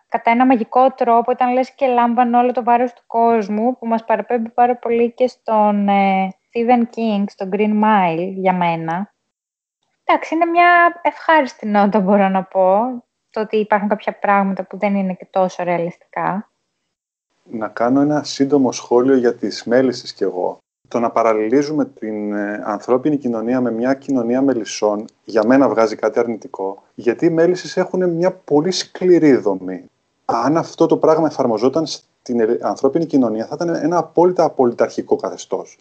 κατά 0.08 0.30
ένα 0.30 0.46
μαγικό 0.46 0.92
τρόπο 0.92 1.30
ήταν 1.30 1.52
λες 1.52 1.74
και 1.74 1.86
λάμβανε 1.86 2.36
όλο 2.36 2.52
το 2.52 2.64
βάρος 2.64 2.92
του 2.92 3.02
κόσμου, 3.06 3.78
που 3.78 3.86
μας 3.86 4.04
παραπέμπει 4.04 4.48
πάρα 4.48 4.76
πολύ 4.76 5.12
και 5.12 5.26
στον 5.26 5.88
ε, 5.88 6.28
Stephen 6.28 6.82
King, 6.96 7.24
στο 7.26 7.48
Green 7.52 7.82
Mile, 7.82 8.32
για 8.34 8.52
μένα. 8.52 9.12
Εντάξει, 10.10 10.34
είναι 10.34 10.44
μια 10.44 11.00
ευχάριστη 11.02 11.66
νότα, 11.66 12.00
μπορώ 12.00 12.28
να 12.28 12.42
πω, 12.42 12.80
το 13.30 13.40
ότι 13.40 13.56
υπάρχουν 13.56 13.88
κάποια 13.88 14.18
πράγματα 14.18 14.64
που 14.64 14.78
δεν 14.78 14.94
είναι 14.94 15.14
και 15.14 15.26
τόσο 15.30 15.62
ρεαλιστικά. 15.62 16.50
Να 17.42 17.68
κάνω 17.68 18.00
ένα 18.00 18.22
σύντομο 18.22 18.72
σχόλιο 18.72 19.16
για 19.16 19.34
τις 19.34 19.64
μέλισσες 19.64 20.12
κι 20.12 20.22
εγώ. 20.22 20.58
Το 20.88 20.98
να 20.98 21.10
παραλληλίζουμε 21.10 21.84
την 21.84 22.32
ε, 22.32 22.62
ανθρώπινη 22.64 23.16
κοινωνία 23.16 23.60
με 23.60 23.70
μια 23.70 23.94
κοινωνία 23.94 24.42
μελισσών, 24.42 25.04
για 25.24 25.46
μένα 25.46 25.68
βγάζει 25.68 25.96
κάτι 25.96 26.18
αρνητικό, 26.18 26.82
γιατί 26.94 27.26
οι 27.26 27.30
μέλισσες 27.30 27.76
έχουν 27.76 28.10
μια 28.10 28.32
πολύ 28.32 28.70
σκληρή 28.70 29.36
δομή. 29.36 29.84
Αν 30.24 30.56
αυτό 30.56 30.86
το 30.86 30.96
πράγμα 30.96 31.26
εφαρμοζόταν 31.26 31.86
στην 31.86 32.58
ανθρώπινη 32.60 33.06
κοινωνία, 33.06 33.46
θα 33.46 33.54
ήταν 33.54 33.74
ένα 33.74 33.98
απόλυτα 33.98 34.44
απολυταρχικό 34.44 35.16
καθεστώς 35.16 35.78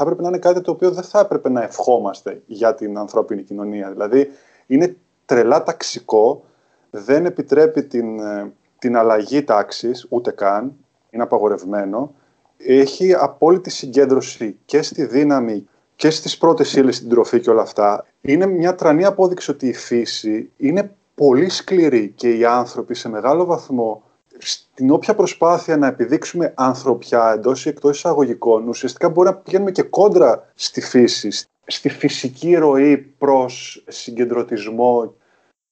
θα 0.00 0.06
έπρεπε 0.06 0.22
να 0.22 0.28
είναι 0.28 0.38
κάτι 0.38 0.60
το 0.60 0.70
οποίο 0.70 0.90
δεν 0.90 1.02
θα 1.02 1.20
έπρεπε 1.20 1.48
να 1.48 1.62
ευχόμαστε 1.62 2.42
για 2.46 2.74
την 2.74 2.98
ανθρώπινη 2.98 3.42
κοινωνία. 3.42 3.90
Δηλαδή, 3.90 4.30
είναι 4.66 4.96
τρελά 5.24 5.62
ταξικό, 5.62 6.44
δεν 6.90 7.26
επιτρέπει 7.26 7.82
την, 7.82 8.20
ε, 8.20 8.52
την 8.78 8.96
αλλαγή 8.96 9.44
τάξης, 9.44 10.06
ούτε 10.08 10.30
καν, 10.30 10.72
είναι 11.10 11.22
απαγορευμένο. 11.22 12.14
Έχει 12.56 13.14
απόλυτη 13.14 13.70
συγκέντρωση 13.70 14.58
και 14.64 14.82
στη 14.82 15.04
δύναμη 15.04 15.68
και 15.96 16.10
στις 16.10 16.38
πρώτες 16.38 16.74
ύλες, 16.74 16.96
στην 16.96 17.08
τροφή 17.08 17.40
και 17.40 17.50
όλα 17.50 17.62
αυτά. 17.62 18.06
Είναι 18.20 18.46
μια 18.46 18.74
τρανή 18.74 19.04
απόδειξη 19.04 19.50
ότι 19.50 19.66
η 19.66 19.74
φύση 19.74 20.50
είναι 20.56 20.94
πολύ 21.14 21.48
σκληρή 21.48 22.12
και 22.16 22.36
οι 22.36 22.44
άνθρωποι 22.44 22.94
σε 22.94 23.08
μεγάλο 23.08 23.44
βαθμό 23.44 24.02
στην 24.40 24.90
όποια 24.90 25.14
προσπάθεια 25.14 25.76
να 25.76 25.86
επιδείξουμε 25.86 26.52
ανθρωπιά 26.56 27.32
εντός 27.34 27.66
ή 27.66 27.68
εκτός 27.68 27.96
εισαγωγικών, 27.96 28.68
ουσιαστικά 28.68 29.08
μπορεί 29.08 29.28
να 29.28 29.34
πηγαίνουμε 29.34 29.70
και 29.70 29.82
κόντρα 29.82 30.50
στη 30.54 30.80
φύση, 30.80 31.48
στη 31.66 31.88
φυσική 31.88 32.54
ροή 32.54 32.98
προς 32.98 33.84
συγκεντρωτισμό. 33.88 35.14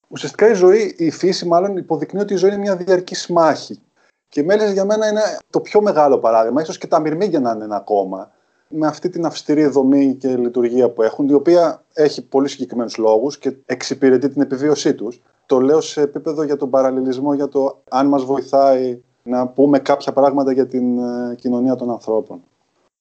Ουσιαστικά 0.08 0.48
η 0.48 0.54
ζωή, 0.54 0.94
η 0.98 1.10
φύση 1.10 1.46
μάλλον 1.46 1.76
υποδεικνύει 1.76 2.20
ότι 2.20 2.34
η 2.34 2.37
ζωή 2.37 2.50
είναι 2.50 2.60
μια 2.60 2.76
διαρκής 2.76 3.26
μάχη. 3.26 3.80
Και 4.28 4.40
οι 4.40 4.44
μέλες 4.44 4.72
για 4.72 4.84
μένα 4.84 5.08
είναι 5.08 5.22
το 5.50 5.60
πιο 5.60 5.80
μεγάλο 5.80 6.18
παράδειγμα, 6.18 6.62
ίσως 6.62 6.78
και 6.78 6.87
τα 6.87 7.00
μυρμήγκια 7.00 7.40
να 7.40 7.50
είναι 7.50 7.64
ένα 7.64 7.76
ακόμα, 7.76 8.32
με 8.68 8.87
αυτή 8.87 9.08
την 9.08 9.25
αυστηρή 9.25 9.66
δομή 9.66 10.14
και 10.14 10.37
λειτουργία 10.37 10.90
που 10.90 11.02
έχουν, 11.02 11.28
η 11.28 11.32
οποία 11.32 11.84
έχει 11.92 12.22
πολύ 12.22 12.48
συγκεκριμένους 12.48 12.96
λόγους 12.96 13.38
και 13.38 13.56
εξυπηρετεί 13.66 14.28
την 14.28 14.42
επιβίωσή 14.42 14.94
τους 14.94 15.20
το 15.48 15.60
λέω 15.60 15.80
σε 15.80 16.00
επίπεδο 16.00 16.42
για 16.42 16.56
τον 16.56 16.70
παραλληλισμό, 16.70 17.34
για 17.34 17.48
το 17.48 17.82
αν 17.88 18.06
μας 18.06 18.25
βοηθάει 18.25 19.00
να 19.22 19.46
πούμε 19.46 19.78
κάποια 19.78 20.12
πράγματα 20.12 20.52
για 20.52 20.66
την 20.66 20.98
ε, 20.98 21.34
κοινωνία 21.34 21.75
των 21.75 21.90
ανθρώπων. 21.90 22.42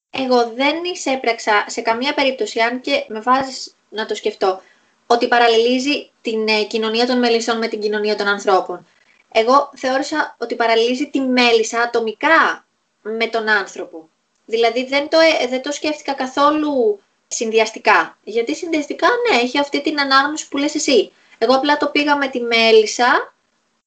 Εγώ 0.09 0.51
δεν 0.55 0.75
εισέπραξα 0.93 1.65
σε 1.67 1.81
καμία 1.81 2.13
περίπτωση, 2.13 2.59
αν 2.59 2.81
και 2.81 3.05
με 3.07 3.19
βάζεις 3.19 3.75
να 3.89 4.05
το 4.05 4.15
σκεφτώ, 4.15 4.61
ότι 5.07 5.27
παραλληλίζει 5.27 6.11
την 6.21 6.47
ε, 6.47 6.63
κοινωνία 6.63 7.05
των 7.05 7.19
μελισσών 7.19 7.57
με 7.57 7.67
την 7.67 7.79
κοινωνία 7.79 8.15
των 8.15 8.27
ανθρώπων. 8.27 8.85
Εγώ 9.31 9.69
θεώρησα 9.75 10.35
ότι 10.39 10.55
παραλληλίζει 10.55 11.09
τη 11.09 11.19
μέλισσα 11.19 11.81
ατομικά 11.81 12.65
με 13.01 13.27
τον 13.27 13.49
άνθρωπο. 13.49 14.09
Δηλαδή 14.49 14.85
δεν 14.85 15.09
το, 15.09 15.17
ε, 15.19 15.47
δεν 15.47 15.61
το 15.61 15.71
σκέφτηκα 15.71 16.13
καθόλου 16.13 16.99
συνδυαστικά. 17.27 18.17
Γιατί 18.23 18.55
συνδυαστικά, 18.55 19.07
ναι, 19.07 19.37
έχει 19.37 19.59
αυτή 19.59 19.81
την 19.81 19.99
ανάγνωση 19.99 20.47
που 20.47 20.57
λες 20.57 20.75
εσύ. 20.75 21.11
Εγώ 21.37 21.55
απλά 21.55 21.77
το 21.77 21.87
πήγα 21.87 22.17
με 22.17 22.27
τη 22.27 22.39
μέλισσα 22.41 23.33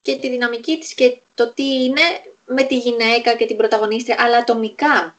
και 0.01 0.15
τη 0.15 0.29
δυναμική 0.29 0.77
της 0.79 0.93
και 0.93 1.17
το 1.33 1.53
τι 1.53 1.83
είναι 1.83 2.01
με 2.45 2.63
τη 2.63 2.77
γυναίκα 2.77 3.35
και 3.35 3.45
την 3.45 3.57
πρωταγωνίστρια, 3.57 4.15
αλλά 4.19 4.37
ατομικά. 4.37 5.15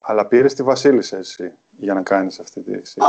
Αλλά 0.00 0.26
πήρες 0.26 0.54
τη 0.54 0.62
Βασίλισσα 0.62 1.16
εσύ 1.16 1.52
για 1.76 1.94
να 1.94 2.02
κάνεις 2.02 2.38
αυτή 2.38 2.60
τη 2.60 2.70
σύγκριση. 2.72 3.00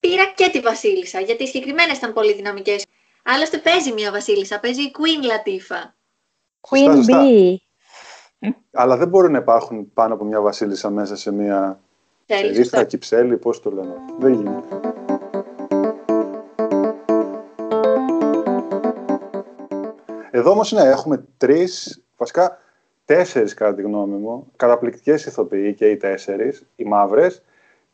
Πήρα 0.00 0.32
και 0.34 0.48
τη 0.48 0.60
Βασίλισσα, 0.60 1.20
γιατί 1.20 1.42
οι 1.42 1.46
συγκεκριμένες 1.46 1.96
ήταν 1.96 2.12
πολύ 2.12 2.34
δυναμικές. 2.34 2.84
Άλλωστε 3.22 3.58
παίζει 3.58 3.92
μια 3.92 4.10
Βασίλισσα, 4.10 4.60
παίζει 4.60 4.82
η 4.82 4.92
Queen 4.98 5.24
Λατίφα. 5.24 5.94
Queen 6.68 7.04
Bee. 7.10 7.54
Αλλά 8.72 8.96
δεν 8.96 9.08
μπορεί 9.08 9.30
να 9.30 9.38
υπάρχουν 9.38 9.92
πάνω 9.94 10.14
από 10.14 10.24
μια 10.24 10.40
Βασίλισσα 10.40 10.90
μέσα 10.90 11.16
σε 11.16 11.32
μια 11.32 11.80
ρίχα, 12.54 12.84
κυψέλη, 12.84 13.36
πώς 13.36 13.60
το 13.60 13.70
λένε. 13.70 13.94
Δεν 14.18 14.32
γίνεται. 14.32 14.80
Εδώ 20.30 20.50
όμως 20.50 20.72
ναι, 20.72 20.82
έχουμε 20.82 21.24
τρεις, 21.36 22.02
βασικά 22.16 22.58
τέσσερις 23.04 23.54
κατά 23.54 23.74
τη 23.74 23.82
γνώμη 23.82 24.16
μου, 24.16 24.46
καταπληκτικές 24.56 25.26
ηθοποιοί 25.26 25.74
και 25.74 25.90
οι 25.90 25.96
τέσσερις, 25.96 26.66
οι 26.76 26.84
μαύρες. 26.84 27.42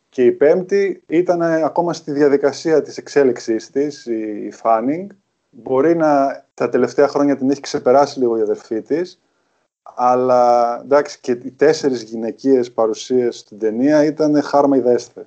Και 0.09 0.25
η 0.25 0.33
πέμπτη 0.33 1.03
ήταν 1.07 1.43
ακόμα 1.43 1.93
στη 1.93 2.12
διαδικασία 2.12 2.83
της 2.83 2.97
εξέλιξής 2.97 3.71
της, 3.71 4.07
η 4.07 4.50
Φάνινγκ. 4.50 5.11
Μπορεί 5.50 5.97
να 5.97 6.45
τα 6.55 6.69
τελευταία 6.69 7.09
χρόνια 7.09 7.37
την 7.37 7.50
έχει 7.50 7.61
ξεπεράσει 7.61 8.19
λίγο 8.19 8.38
η 8.38 8.41
αδερφή 8.41 8.83
της, 8.83 9.21
αλλά 9.95 10.81
εντάξει 10.81 11.21
και 11.21 11.33
οι 11.33 11.50
τέσσερις 11.50 12.02
γυναικείες 12.02 12.73
παρουσίες 12.73 13.38
στην 13.38 13.59
ταινία 13.59 14.05
ήταν 14.05 14.43
χάρμα 14.43 14.76
ιδέστε. 14.76 15.26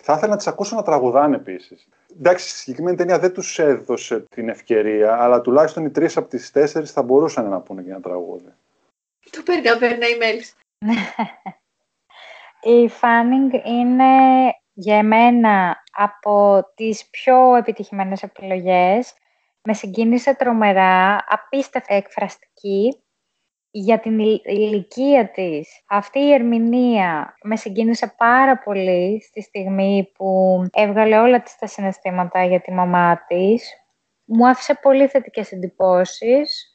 Θα 0.00 0.12
ήθελα 0.12 0.30
να 0.30 0.36
τις 0.36 0.46
ακούσω 0.46 0.76
να 0.76 0.82
τραγουδάνε 0.82 1.36
επίσης 1.36 1.88
εντάξει, 2.18 2.48
στη 2.48 2.58
συγκεκριμένη 2.58 2.96
ταινία 2.96 3.18
δεν 3.18 3.32
τους 3.32 3.58
έδωσε 3.58 4.20
την 4.20 4.48
ευκαιρία, 4.48 5.22
αλλά 5.22 5.40
τουλάχιστον 5.40 5.84
οι 5.84 5.90
τρεις 5.90 6.16
από 6.16 6.28
τις 6.28 6.50
τέσσερις 6.50 6.92
θα 6.92 7.02
μπορούσαν 7.02 7.48
να 7.48 7.60
πούνε 7.60 7.82
για 7.82 7.92
ένα 7.92 8.02
τραγούδι. 8.02 8.52
Το 9.30 9.42
περνά, 9.78 10.08
η 10.08 10.16
Μέλη. 10.16 10.44
Η 12.60 12.88
Φάνινγκ 12.88 13.52
είναι 13.52 14.14
για 14.72 15.02
μένα 15.02 15.82
από 15.92 16.64
τις 16.74 17.08
πιο 17.10 17.56
επιτυχημένες 17.56 18.22
επιλογές. 18.22 19.14
Με 19.62 19.74
συγκίνησε 19.74 20.34
τρομερά, 20.34 21.24
απίστευτα 21.28 21.94
εκφραστική 21.94 23.02
για 23.70 24.00
την 24.00 24.18
ηλικία 24.44 25.30
της. 25.30 25.68
Αυτή 25.88 26.18
η 26.18 26.32
ερμηνεία 26.32 27.36
με 27.42 27.56
συγκίνησε 27.56 28.14
πάρα 28.16 28.58
πολύ 28.58 29.22
στη 29.22 29.42
στιγμή 29.42 30.12
που 30.16 30.60
έβγαλε 30.72 31.18
όλα 31.18 31.42
τις 31.42 31.56
τα 31.58 31.66
συναισθήματα 31.66 32.44
για 32.44 32.60
τη 32.60 32.72
μαμά 32.72 33.24
της. 33.26 33.72
μου 34.24 34.48
άφησε 34.48 34.78
πολύ 34.82 35.06
θετικές 35.06 35.52
εντυπώσεις. 35.52 36.70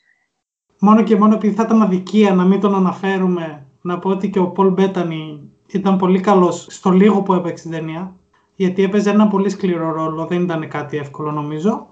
Μόνο 0.79 1.03
και 1.03 1.15
μόνο 1.15 1.35
επειδή 1.35 1.55
θα 1.55 1.63
ήταν 1.63 1.81
αδικία 1.81 2.33
να 2.33 2.43
μην 2.43 2.59
τον 2.59 2.75
αναφέρουμε, 2.75 3.65
να 3.81 3.99
πω 3.99 4.09
ότι 4.09 4.29
και 4.29 4.39
ο 4.39 4.47
Πολ 4.47 4.71
Μπέτανη 4.71 5.51
ήταν 5.67 5.97
πολύ 5.97 6.19
καλός 6.19 6.67
στο 6.69 6.89
λίγο 6.89 7.21
που 7.21 7.33
έπαιξε 7.33 7.63
την 7.63 7.71
ταινία, 7.71 8.15
γιατί 8.55 8.83
έπαιζε 8.83 9.09
ένα 9.09 9.27
πολύ 9.27 9.49
σκληρό 9.49 9.91
ρόλο, 9.91 10.25
δεν 10.25 10.41
ήταν 10.41 10.67
κάτι 10.67 10.97
εύκολο 10.97 11.31
νομίζω. 11.31 11.87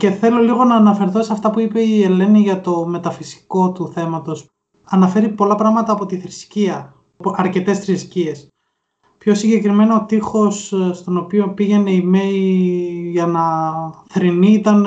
Και 0.00 0.10
θέλω 0.10 0.38
λίγο 0.38 0.64
να 0.64 0.74
αναφερθώ 0.74 1.22
σε 1.22 1.32
αυτά 1.32 1.50
που 1.50 1.60
είπε 1.60 1.80
η 1.80 2.02
Ελένη 2.02 2.40
για 2.40 2.60
το 2.60 2.86
μεταφυσικό 2.86 3.72
του 3.72 3.88
θέματος. 3.88 4.50
Αναφέρει 4.84 5.28
πολλά 5.28 5.54
πράγματα 5.54 5.92
από 5.92 6.06
τη 6.06 6.18
θρησκεία, 6.18 6.94
από 7.16 7.34
αρκετές 7.36 7.78
θρησκείες. 7.78 8.48
Πιο 9.18 9.34
συγκεκριμένα 9.34 9.96
ο 9.96 10.04
τείχος 10.04 10.72
ε, 10.72 10.92
στον 10.92 11.16
οποίο 11.16 11.48
πήγαινε 11.48 11.90
η 11.90 12.02
Μέη 12.02 13.10
για 13.12 13.26
να 13.26 13.42
θρυνεί 14.08 14.52
ήταν 14.52 14.86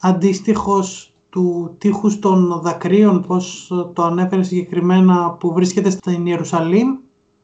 αντίστοιχος 0.00 1.14
του 1.28 1.74
τείχους 1.78 2.18
των 2.18 2.60
δακρύων, 2.62 3.20
πώς 3.26 3.72
το 3.92 4.02
ανέφερε 4.02 4.42
συγκεκριμένα 4.42 5.30
που 5.30 5.52
βρίσκεται 5.52 5.90
στην 5.90 6.26
Ιερουσαλήμ 6.26 6.88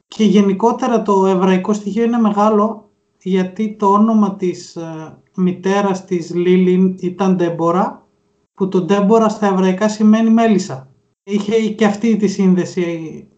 και 0.09 0.25
γενικότερα 0.25 1.02
το 1.02 1.26
εβραϊκό 1.26 1.73
στοιχείο 1.73 2.05
είναι 2.05 2.19
μεγάλο 2.19 2.90
γιατί 3.23 3.77
το 3.79 3.87
όνομα 3.87 4.37
της 4.37 4.77
ε, 4.77 5.19
μητέρας 5.35 6.05
της 6.05 6.35
Λίλη 6.35 6.97
ήταν 7.00 7.37
Ντέμπορα 7.37 8.07
που 8.55 8.69
το 8.69 8.81
Ντέμπορα 8.81 9.29
στα 9.29 9.47
εβραϊκά 9.47 9.89
σημαίνει 9.89 10.31
μέλισσα. 10.31 10.89
Είχε 11.23 11.69
και 11.69 11.85
αυτή 11.85 12.17
τη 12.17 12.29
σύνδεση 12.29 13.29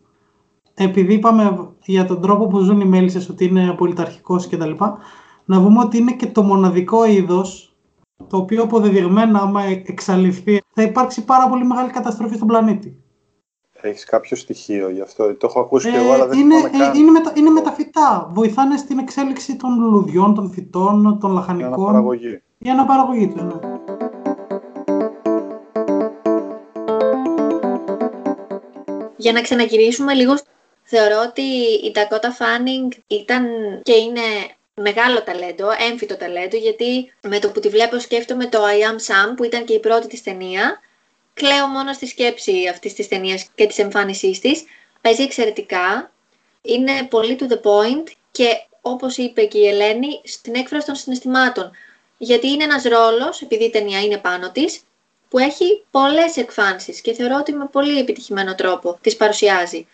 επειδή 0.75 1.15
είπαμε 1.15 1.69
για 1.85 2.05
τον 2.05 2.21
τρόπο 2.21 2.47
που 2.47 2.59
ζουν 2.59 2.81
οι 2.81 2.85
μέλισσες 2.85 3.29
ότι 3.29 3.45
είναι 3.45 3.69
απολυταρχικός 3.69 4.47
και 4.47 4.57
τα 4.57 4.67
λοιπά, 4.67 4.99
να 5.45 5.63
πούμε 5.63 5.79
ότι 5.79 5.99
είναι 5.99 6.13
και 6.13 6.27
το 6.27 6.43
μοναδικό 6.43 7.05
είδος 7.05 7.77
το 8.29 8.37
οποίο 8.37 8.63
αποδεδειγμένα 8.63 9.41
άμα 9.41 9.63
εξαλειφθεί 9.65 10.61
θα 10.75 10.83
υπάρξει 10.83 11.25
πάρα 11.25 11.49
πολύ 11.49 11.65
μεγάλη 11.65 11.91
καταστροφή 11.91 12.35
στον 12.35 12.47
πλανήτη. 12.47 13.02
Έχεις 13.85 14.05
κάποιο 14.05 14.37
στοιχείο 14.37 14.91
γι' 14.91 15.01
αυτό, 15.01 15.35
το 15.35 15.47
έχω 15.47 15.61
ακούσει 15.61 15.91
και 15.91 15.97
εγώ, 15.97 16.13
αλλά 16.13 16.27
δεν 16.27 16.39
είναι, 16.39 16.55
θυμάμαι 16.55 16.79
καν. 16.79 16.95
είναι, 16.95 17.11
μετα, 17.11 17.33
είναι 17.35 17.51
μεταφυτά. 17.51 18.31
Βοηθάνε 18.33 18.77
στην 18.77 18.99
εξέλιξη 18.99 19.57
των 19.57 19.79
λουλουδιών, 19.79 20.35
των 20.35 20.51
φυτών, 20.51 21.19
των 21.21 21.31
Η 21.31 21.35
λαχανικών. 21.35 21.73
αναπαραγωγή. 21.73 22.43
Η 22.59 22.71
αναπαραγωγή 22.71 23.29
τους, 23.29 23.43
ναι. 23.43 23.55
Για 29.17 29.33
να 29.33 29.41
ξαναγυρίσουμε 29.41 30.15
λίγο, 30.15 30.35
θεωρώ 30.83 31.17
ότι 31.29 31.43
η 31.87 31.93
Dakota 31.95 32.29
Fanning 32.39 32.97
ήταν 33.07 33.47
και 33.83 33.93
είναι 33.93 34.21
μεγάλο 34.75 35.23
ταλέντο, 35.23 35.67
έμφυτο 35.91 36.17
ταλέντο, 36.17 36.57
γιατί 36.57 37.13
με 37.29 37.39
το 37.39 37.49
που 37.49 37.61
τη 37.61 37.69
βλέπω 37.69 37.99
σκέφτομαι 37.99 38.47
το 38.47 38.59
I 38.59 38.91
Am 38.91 38.97
Sam, 38.97 39.37
που 39.37 39.45
ήταν 39.45 39.65
και 39.65 39.75
η 39.75 39.81
πρώτη 39.81 40.07
της 40.07 40.23
ταινία. 40.23 40.81
Κλαίω 41.35 41.67
μόνο 41.67 41.93
στη 41.93 42.07
σκέψη 42.07 42.69
αυτής 42.71 42.95
της 42.95 43.09
ταινίας 43.09 43.47
και 43.55 43.67
της 43.67 43.79
εμφάνισής 43.79 44.41
της. 44.41 44.65
Παίζει 45.01 45.23
εξαιρετικά, 45.23 46.13
είναι 46.63 47.07
πολύ 47.11 47.39
to 47.41 47.53
the 47.53 47.61
point 47.61 48.11
και 48.31 48.47
όπως 48.81 49.17
είπε 49.17 49.45
και 49.45 49.59
η 49.59 49.69
Ελένη, 49.69 50.21
στην 50.25 50.55
έκφραση 50.55 50.87
των 50.87 50.95
συναισθημάτων. 50.95 51.71
Γιατί 52.19 52.49
είναι 52.49 52.65
ένας 52.65 52.83
ρόλος, 52.83 53.43
επειδή 53.43 53.65
η 53.65 53.71
ταινία 53.71 54.01
είναι 54.01 54.19
πάνω 54.19 54.51
της, 54.51 54.81
που 55.29 55.39
έχει 55.39 55.85
πολλές 55.91 56.37
εκφάνσεις 56.37 57.01
και 57.01 57.13
θεωρώ 57.13 57.37
ότι 57.39 57.53
με 57.53 57.67
πολύ 57.73 57.99
επιτυχημένο 57.99 58.55
τρόπο 58.55 58.99
τις 59.01 59.17
παρουσιάζει. 59.17 59.87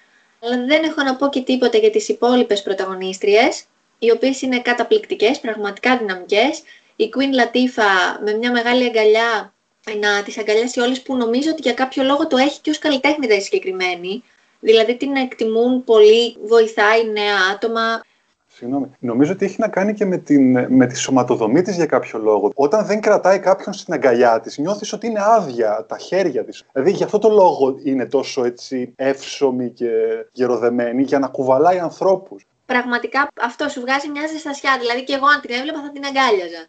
Αλλά 0.43 0.65
δεν 0.65 0.85
έχω 0.85 1.03
να 1.03 1.17
πω 1.17 1.29
και 1.29 1.41
τίποτα 1.41 1.79
για 1.79 1.91
τις 1.91 2.09
υπόλοιπες 2.09 2.63
πρωταγωνίστριες, 2.63 3.65
οι 3.99 4.11
οποίες 4.11 4.43
είναι 4.43 4.61
καταπληκτικές, 4.61 5.41
πραγματικά 5.41 5.97
δυναμικές. 5.97 6.63
Η 6.97 7.11
Queen 7.17 7.41
Latifah 7.41 8.19
με 8.25 8.33
μια 8.33 8.51
μεγάλη 8.51 8.85
αγκαλιά, 8.85 9.55
να 9.95 10.23
τις 10.23 10.39
αγκαλιάσει 10.39 10.81
όλες 10.81 11.03
που 11.03 11.17
νομίζω 11.17 11.51
ότι 11.51 11.63
για 11.63 11.73
κάποιο 11.73 12.03
λόγο 12.03 12.27
το 12.27 12.37
έχει 12.37 12.61
και 12.61 12.71
ως 12.71 12.79
καλλιτέχνητα 12.79 13.35
η 13.35 13.41
συγκεκριμένη. 13.41 14.23
Δηλαδή 14.61 14.97
την 14.97 15.17
εκτιμούν 15.17 15.85
πολύ, 15.85 16.37
βοηθάει 16.47 17.11
νέα 17.11 17.37
άτομα. 17.55 18.03
Συγγνώμη. 18.47 18.91
Νομίζω 18.99 19.33
ότι 19.33 19.45
έχει 19.45 19.57
να 19.59 19.69
κάνει 19.69 19.95
και 19.95 20.05
με, 20.05 20.17
την, 20.17 20.75
με 20.77 20.87
τη 20.87 20.97
σωματοδομή 20.97 21.63
της 21.63 21.77
για 21.77 21.87
κάποιο 21.87 22.19
λόγο. 22.19 22.51
Όταν 22.55 22.87
δεν 22.87 23.01
κρατάει 23.01 23.39
κάποιον 23.39 23.75
στην 23.75 23.95
αγκαλιά 23.95 24.41
της, 24.41 24.59
νιώθεις 24.59 24.93
ότι 24.93 25.07
είναι 25.07 25.21
άδεια 25.23 25.87
τα 25.89 25.99
χέρια 25.99 26.45
της. 26.45 26.65
Δηλαδή 26.73 26.91
γι' 26.91 27.05
αυτό 27.05 27.19
το 27.19 27.29
λόγο 27.29 27.79
είναι 27.83 28.07
τόσο 28.07 28.45
έτσι 28.45 28.93
εύσωμη 28.97 29.71
και 29.71 29.91
γεροδεμένη 30.33 31.03
για 31.03 31.19
να 31.19 31.29
κουβαλάει 31.29 31.79
ανθρώπους. 31.79 32.47
Πραγματικά 32.67 33.29
αυτό 33.41 33.69
σου 33.69 33.81
βγάζει 33.81 34.09
μια 34.09 34.27
ζεστασιά. 34.27 34.77
Δηλαδή 34.79 35.05
και 35.05 35.15
εγώ 35.15 35.27
αν 35.27 35.41
την 35.41 35.51
έβλεπα 35.55 35.81
θα 35.81 35.91
την 35.91 36.05
αγκάλιαζα. 36.05 36.67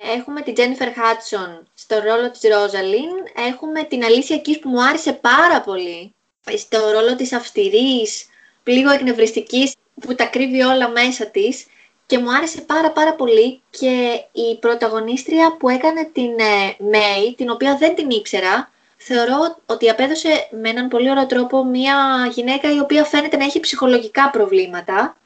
Έχουμε 0.00 0.40
την 0.40 0.54
Jennifer 0.56 0.86
Hudson 0.86 1.62
στο 1.74 1.98
ρόλο 1.98 2.30
της 2.30 2.40
Rosalind. 2.42 3.46
Έχουμε 3.48 3.82
την 3.82 4.02
Alicia 4.02 4.48
Keys 4.48 4.58
που 4.60 4.68
μου 4.68 4.82
άρεσε 4.82 5.12
πάρα 5.12 5.60
πολύ. 5.60 6.14
Στο 6.56 6.90
ρόλο 6.90 7.16
της 7.16 7.32
αυστηρής, 7.32 8.26
λίγο 8.64 8.90
εκνευριστικής, 8.90 9.74
που 10.00 10.14
τα 10.14 10.24
κρύβει 10.24 10.62
όλα 10.62 10.88
μέσα 10.88 11.26
της. 11.26 11.66
Και 12.06 12.18
μου 12.18 12.34
άρεσε 12.34 12.60
πάρα 12.60 12.90
πάρα 12.90 13.14
πολύ 13.14 13.60
και 13.70 14.24
η 14.32 14.56
πρωταγωνίστρια 14.60 15.56
που 15.56 15.68
έκανε 15.68 16.04
την 16.12 16.30
ε, 16.38 16.76
May, 16.92 17.34
την 17.36 17.50
οποία 17.50 17.76
δεν 17.76 17.94
την 17.94 18.10
ήξερα, 18.10 18.70
θεωρώ 18.96 19.56
ότι 19.66 19.90
απέδωσε 19.90 20.48
με 20.50 20.68
έναν 20.68 20.88
πολύ 20.88 21.10
ωραίο 21.10 21.26
τρόπο 21.26 21.64
μια 21.64 22.28
γυναίκα 22.32 22.74
η 22.74 22.78
οποία 22.78 23.04
φαίνεται 23.04 23.36
να 23.36 23.44
έχει 23.44 23.60
ψυχολογικά 23.60 24.30
προβλήματα. 24.30 25.16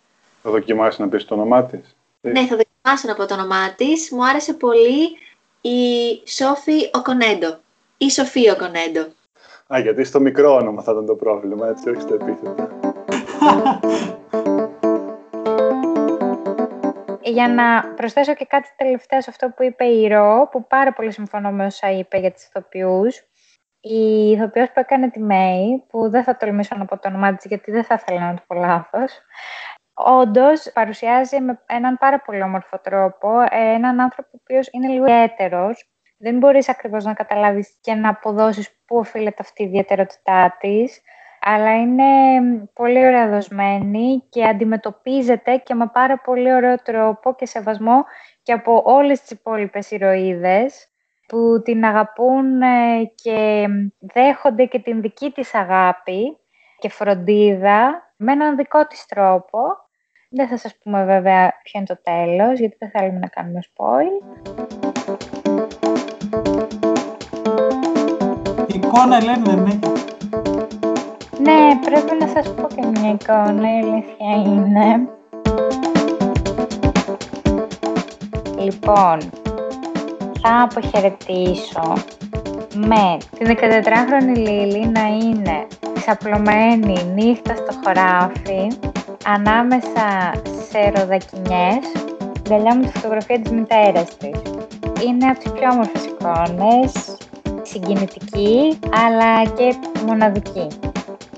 Θα 0.42 0.50
δοκιμάσει 0.50 1.00
να 1.00 1.08
πεις 1.08 1.24
το 1.24 1.34
όνομά 1.34 1.64
της. 1.64 1.96
Ναι, 2.24 2.46
θα 2.46 2.56
δοκιμάσω 2.56 3.08
να 3.08 3.14
πω 3.14 3.26
το 3.26 3.34
όνομά 3.34 3.74
της. 3.74 4.10
Μου 4.10 4.26
άρεσε 4.26 4.52
πολύ 4.52 5.18
η 5.60 6.20
Σόφι 6.26 6.90
Οκονέντο. 6.92 7.58
Η 7.96 8.10
Σοφή 8.10 8.50
Οκονέντο. 8.50 9.00
Α, 9.74 9.78
γιατί 9.78 10.04
στο 10.04 10.20
μικρό 10.20 10.54
όνομα 10.54 10.82
θα 10.82 10.92
ήταν 10.92 11.06
το 11.06 11.14
πρόβλημα, 11.14 11.68
έτσι, 11.68 11.90
όχι 11.90 12.00
στο 12.00 12.14
επίθετο. 12.14 12.68
Για 17.22 17.48
να 17.48 17.94
προσθέσω 17.94 18.34
και 18.34 18.44
κάτι 18.44 18.68
τελευταίο 18.76 19.22
σε 19.22 19.30
αυτό 19.30 19.48
που 19.56 19.62
είπε 19.62 19.84
η 19.84 20.08
Ρο, 20.08 20.48
που 20.50 20.66
πάρα 20.66 20.92
πολύ 20.92 21.12
συμφωνώ 21.12 21.50
με 21.50 21.64
όσα 21.64 21.90
είπε 21.90 22.18
για 22.18 22.30
τις 22.30 22.46
ηθοποιούς. 22.46 23.16
Η 23.80 24.30
ηθοποιός 24.30 24.66
που 24.66 24.80
έκανε 24.80 25.10
τη 25.10 25.20
Μέη, 25.20 25.84
που 25.88 26.10
δεν 26.10 26.24
θα 26.24 26.36
τολμήσω 26.36 26.76
να 26.76 26.84
πω 26.84 26.98
το 26.98 27.08
όνομά 27.08 27.34
της 27.34 27.44
γιατί 27.44 27.70
δεν 27.70 27.84
θα 27.84 27.94
ήθελα 27.94 28.20
να 28.20 28.34
το 28.34 28.42
πω 28.46 28.54
λάθος, 28.54 29.12
όντως 30.06 30.70
παρουσιάζει 30.74 31.40
με 31.40 31.62
έναν 31.66 31.98
πάρα 31.98 32.20
πολύ 32.20 32.42
όμορφο 32.42 32.78
τρόπο 32.78 33.28
έναν 33.50 34.00
άνθρωπο 34.00 34.28
ο 34.32 34.38
οποίος 34.42 34.68
είναι 34.70 34.88
λίγο 34.88 35.04
ιδιαίτερος. 35.06 35.86
Δεν 36.18 36.38
μπορείς 36.38 36.68
ακριβώς 36.68 37.04
να 37.04 37.14
καταλάβεις 37.14 37.78
και 37.80 37.94
να 37.94 38.08
αποδώσεις 38.08 38.70
πού 38.86 38.96
οφείλεται 38.96 39.36
αυτή 39.42 39.62
η 39.62 39.66
ιδιαιτερότητά 39.66 40.56
της, 40.60 41.00
αλλά 41.40 41.76
είναι 41.76 42.04
πολύ 42.72 43.06
ωραία 43.06 43.28
δοσμένη 43.28 44.26
και 44.28 44.44
αντιμετωπίζεται 44.44 45.56
και 45.56 45.74
με 45.74 45.90
πάρα 45.92 46.18
πολύ 46.18 46.54
ωραίο 46.54 46.76
τρόπο 46.76 47.34
και 47.34 47.46
σεβασμό 47.46 48.04
και 48.42 48.52
από 48.52 48.82
όλες 48.84 49.20
τις 49.20 49.30
υπόλοιπες 49.30 49.90
ηρωίδες 49.90 50.86
που 51.26 51.62
την 51.64 51.84
αγαπούν 51.84 52.62
ε, 52.62 53.04
και 53.14 53.66
δέχονται 53.98 54.64
και 54.64 54.78
την 54.78 55.00
δική 55.00 55.30
της 55.30 55.54
αγάπη 55.54 56.38
και 56.78 56.88
φροντίδα 56.88 58.12
με 58.16 58.32
έναν 58.32 58.56
δικό 58.56 58.86
της 58.86 59.06
τρόπο. 59.06 59.60
Δεν 60.34 60.48
θα 60.48 60.56
σας 60.56 60.74
πούμε 60.82 61.04
βέβαια 61.04 61.52
ποιο 61.62 61.80
είναι 61.80 61.86
το 61.86 61.98
τέλος, 62.02 62.58
γιατί 62.58 62.76
δεν 62.78 62.90
θέλουμε 62.90 63.18
να 63.18 63.26
κάνουμε 63.26 63.60
spoil. 63.60 64.14
Η 68.66 68.74
εικόνα, 68.74 69.16
Ελένη, 69.16 69.42
δεν 69.44 69.56
είναι. 69.56 69.78
Ναι, 71.38 71.78
πρέπει 71.84 72.16
να 72.20 72.26
σας 72.26 72.54
πω 72.54 72.66
και 72.66 72.86
μια 72.86 73.10
εικόνα, 73.10 73.68
η 73.68 73.78
αλήθεια 73.78 74.52
είναι. 74.52 75.08
Λοιπόν, 78.58 79.18
θα 80.42 80.62
αποχαιρετήσω 80.62 81.92
με 82.74 83.16
την 83.38 83.56
14χρονη 83.56 84.36
Λίλη 84.36 84.86
να 84.86 85.06
είναι 85.06 85.66
ξαπλωμένη 85.94 87.04
νύχτα 87.14 87.54
στο 87.54 87.80
χωράφι 87.84 88.91
ανάμεσα 89.24 90.32
σε 90.70 90.92
ροδακινιές 90.94 92.02
αγκαλιά 92.52 92.76
με 92.76 92.86
τη 92.86 92.98
φωτογραφία 92.98 93.40
της 93.40 93.50
μητέρας 93.50 94.16
της. 94.16 94.40
Είναι 95.06 95.26
από 95.26 95.38
τις 95.38 95.52
πιο 95.52 95.68
όμορφες 95.70 96.04
εικόνες, 96.04 96.92
συγκινητική 97.62 98.78
αλλά 99.06 99.44
και 99.44 99.74
μοναδική. 100.06 100.66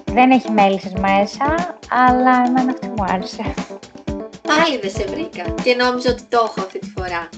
Δεν 0.05 0.31
έχει 0.31 0.51
μέλισσες 0.51 0.93
μέσα, 0.93 1.77
αλλά 1.91 2.45
εμένα 2.47 2.73
αυτή 2.73 2.87
μου 2.87 3.05
άρεσε. 3.09 3.55
Πάλι 4.49 4.79
δεν 4.81 4.91
σε 4.91 5.05
βρήκα 5.05 5.45
και 5.63 5.75
νόμιζα 5.75 6.11
ότι 6.11 6.23
το 6.23 6.39
έχω 6.45 6.61
αυτή 6.61 6.79
τη 6.79 6.91
φορά. 6.97 7.29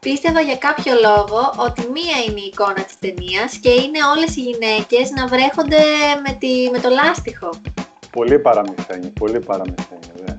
Πίστευα 0.00 0.40
για 0.40 0.56
κάποιο 0.56 0.92
λόγο 1.02 1.54
ότι 1.56 1.80
μία 1.80 2.16
είναι 2.26 2.40
η 2.40 2.50
εικόνα 2.52 2.82
της 2.84 2.98
ταινίας 2.98 3.56
και 3.56 3.70
είναι 3.70 3.98
όλες 4.16 4.36
οι 4.36 4.40
γυναίκες 4.40 5.10
να 5.10 5.26
βρέχονται 5.26 5.82
με, 6.26 6.32
τη, 6.32 6.70
με 6.72 6.78
το 6.78 6.88
λάστιχο. 6.88 7.50
Πολύ 8.14 8.38
παραμυθένιο, 8.38 9.10
πολύ 9.18 9.38
παραμυθένιο, 9.40 10.12
δε. 10.24 10.32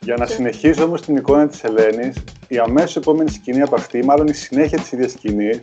Για 0.00 0.16
να 0.16 0.26
συνεχίσω 0.26 0.84
όμως 0.84 1.02
την 1.02 1.16
εικόνα 1.16 1.48
της 1.48 1.64
Ελένης, 1.64 2.24
η 2.48 2.58
αμέσως 2.58 2.96
επόμενη 2.96 3.30
σκηνή 3.30 3.62
από 3.62 3.74
αυτή, 3.74 4.04
μάλλον 4.04 4.26
η 4.26 4.32
συνέχεια 4.32 4.78
της 4.78 4.92
ίδιας 4.92 5.10
σκηνής, 5.10 5.60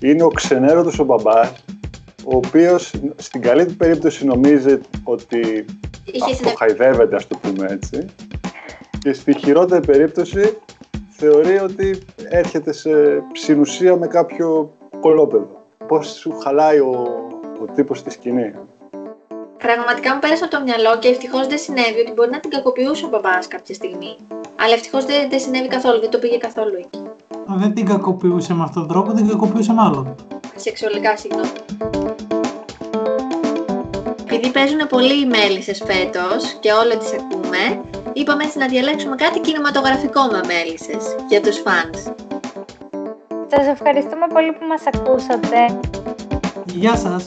είναι 0.00 0.22
ο 0.22 0.28
ξενέρωτος 0.28 0.98
ο 0.98 1.04
μπαμπάς, 1.04 1.52
ο 2.24 2.36
οποίος 2.36 2.94
στην 3.16 3.40
καλή 3.40 3.66
του 3.66 3.76
περίπτωση 3.76 4.26
νομίζει 4.26 4.78
ότι 5.04 5.64
αυτοχαϊδεύεται, 6.30 7.16
ας 7.16 7.26
το 7.26 7.38
πούμε 7.42 7.66
έτσι, 7.70 8.06
και 8.98 9.12
στη 9.12 9.38
χειρότερη 9.38 9.86
περίπτωση 9.86 10.56
θεωρεί 11.10 11.58
ότι 11.58 11.98
έρχεται 12.28 12.72
σε 12.72 12.90
συνουσία 13.32 13.96
με 13.96 14.06
κάποιο 14.06 14.76
κολόπεδο. 15.00 15.64
Πώς 15.86 16.08
σου 16.08 16.38
χαλάει 16.38 16.78
ο, 16.78 17.06
ο 17.60 17.64
τύπος 17.74 17.98
στη 17.98 18.10
σκηνή; 18.10 18.52
Πραγματικά 19.66 20.12
μου 20.14 20.18
πέρασε 20.18 20.44
από 20.44 20.56
το 20.56 20.62
μυαλό 20.62 20.98
και 20.98 21.08
ευτυχώς 21.08 21.46
δεν 21.46 21.58
συνέβη 21.58 22.00
ότι 22.04 22.12
μπορεί 22.12 22.30
να 22.30 22.40
την 22.40 22.50
κακοποιούσε 22.50 23.04
ο 23.04 23.08
μπαμπάς 23.08 23.48
κάποια 23.48 23.74
στιγμή. 23.74 24.16
Αλλά 24.62 24.74
ευτυχώς 24.74 25.04
δεν, 25.04 25.30
δεν 25.30 25.40
συνέβη 25.40 25.68
καθόλου, 25.68 26.00
δεν 26.00 26.10
το 26.10 26.18
πήγε 26.18 26.36
καθόλου 26.36 26.76
εκεί. 26.84 27.02
Δεν 27.46 27.74
την 27.74 27.86
κακοποιούσε 27.86 28.54
με 28.54 28.62
αυτόν 28.62 28.82
τον 28.82 28.90
τρόπο, 28.92 29.12
την 29.12 29.28
κακοποιούσε 29.28 29.72
με 29.72 29.82
άλλον. 29.82 30.14
Σεξουαλικά, 30.56 31.16
συγγνώμη. 31.16 31.50
Επειδή 34.24 34.50
παίζουν 34.50 34.86
πολύ 34.88 35.20
οι 35.20 35.26
μέλισσες 35.26 35.82
φέτος 35.86 36.56
και 36.60 36.72
όλο 36.72 36.96
τις 36.98 37.12
ακούμε, 37.12 37.62
είπαμε 38.12 38.44
έτσι 38.44 38.58
να 38.58 38.66
διαλέξουμε 38.66 39.16
κάτι 39.16 39.40
κινηματογραφικό 39.40 40.22
με 40.22 40.40
μέλισσες 40.46 41.04
για 41.28 41.40
τους 41.40 41.56
φανς. 41.64 42.02
Σας 43.46 43.66
ευχαριστούμε 43.66 44.26
πολύ 44.34 44.52
που 44.52 44.66
μας 44.66 44.82
ακούσατε. 44.92 45.80
Γεια 46.66 46.96
σας. 46.96 47.26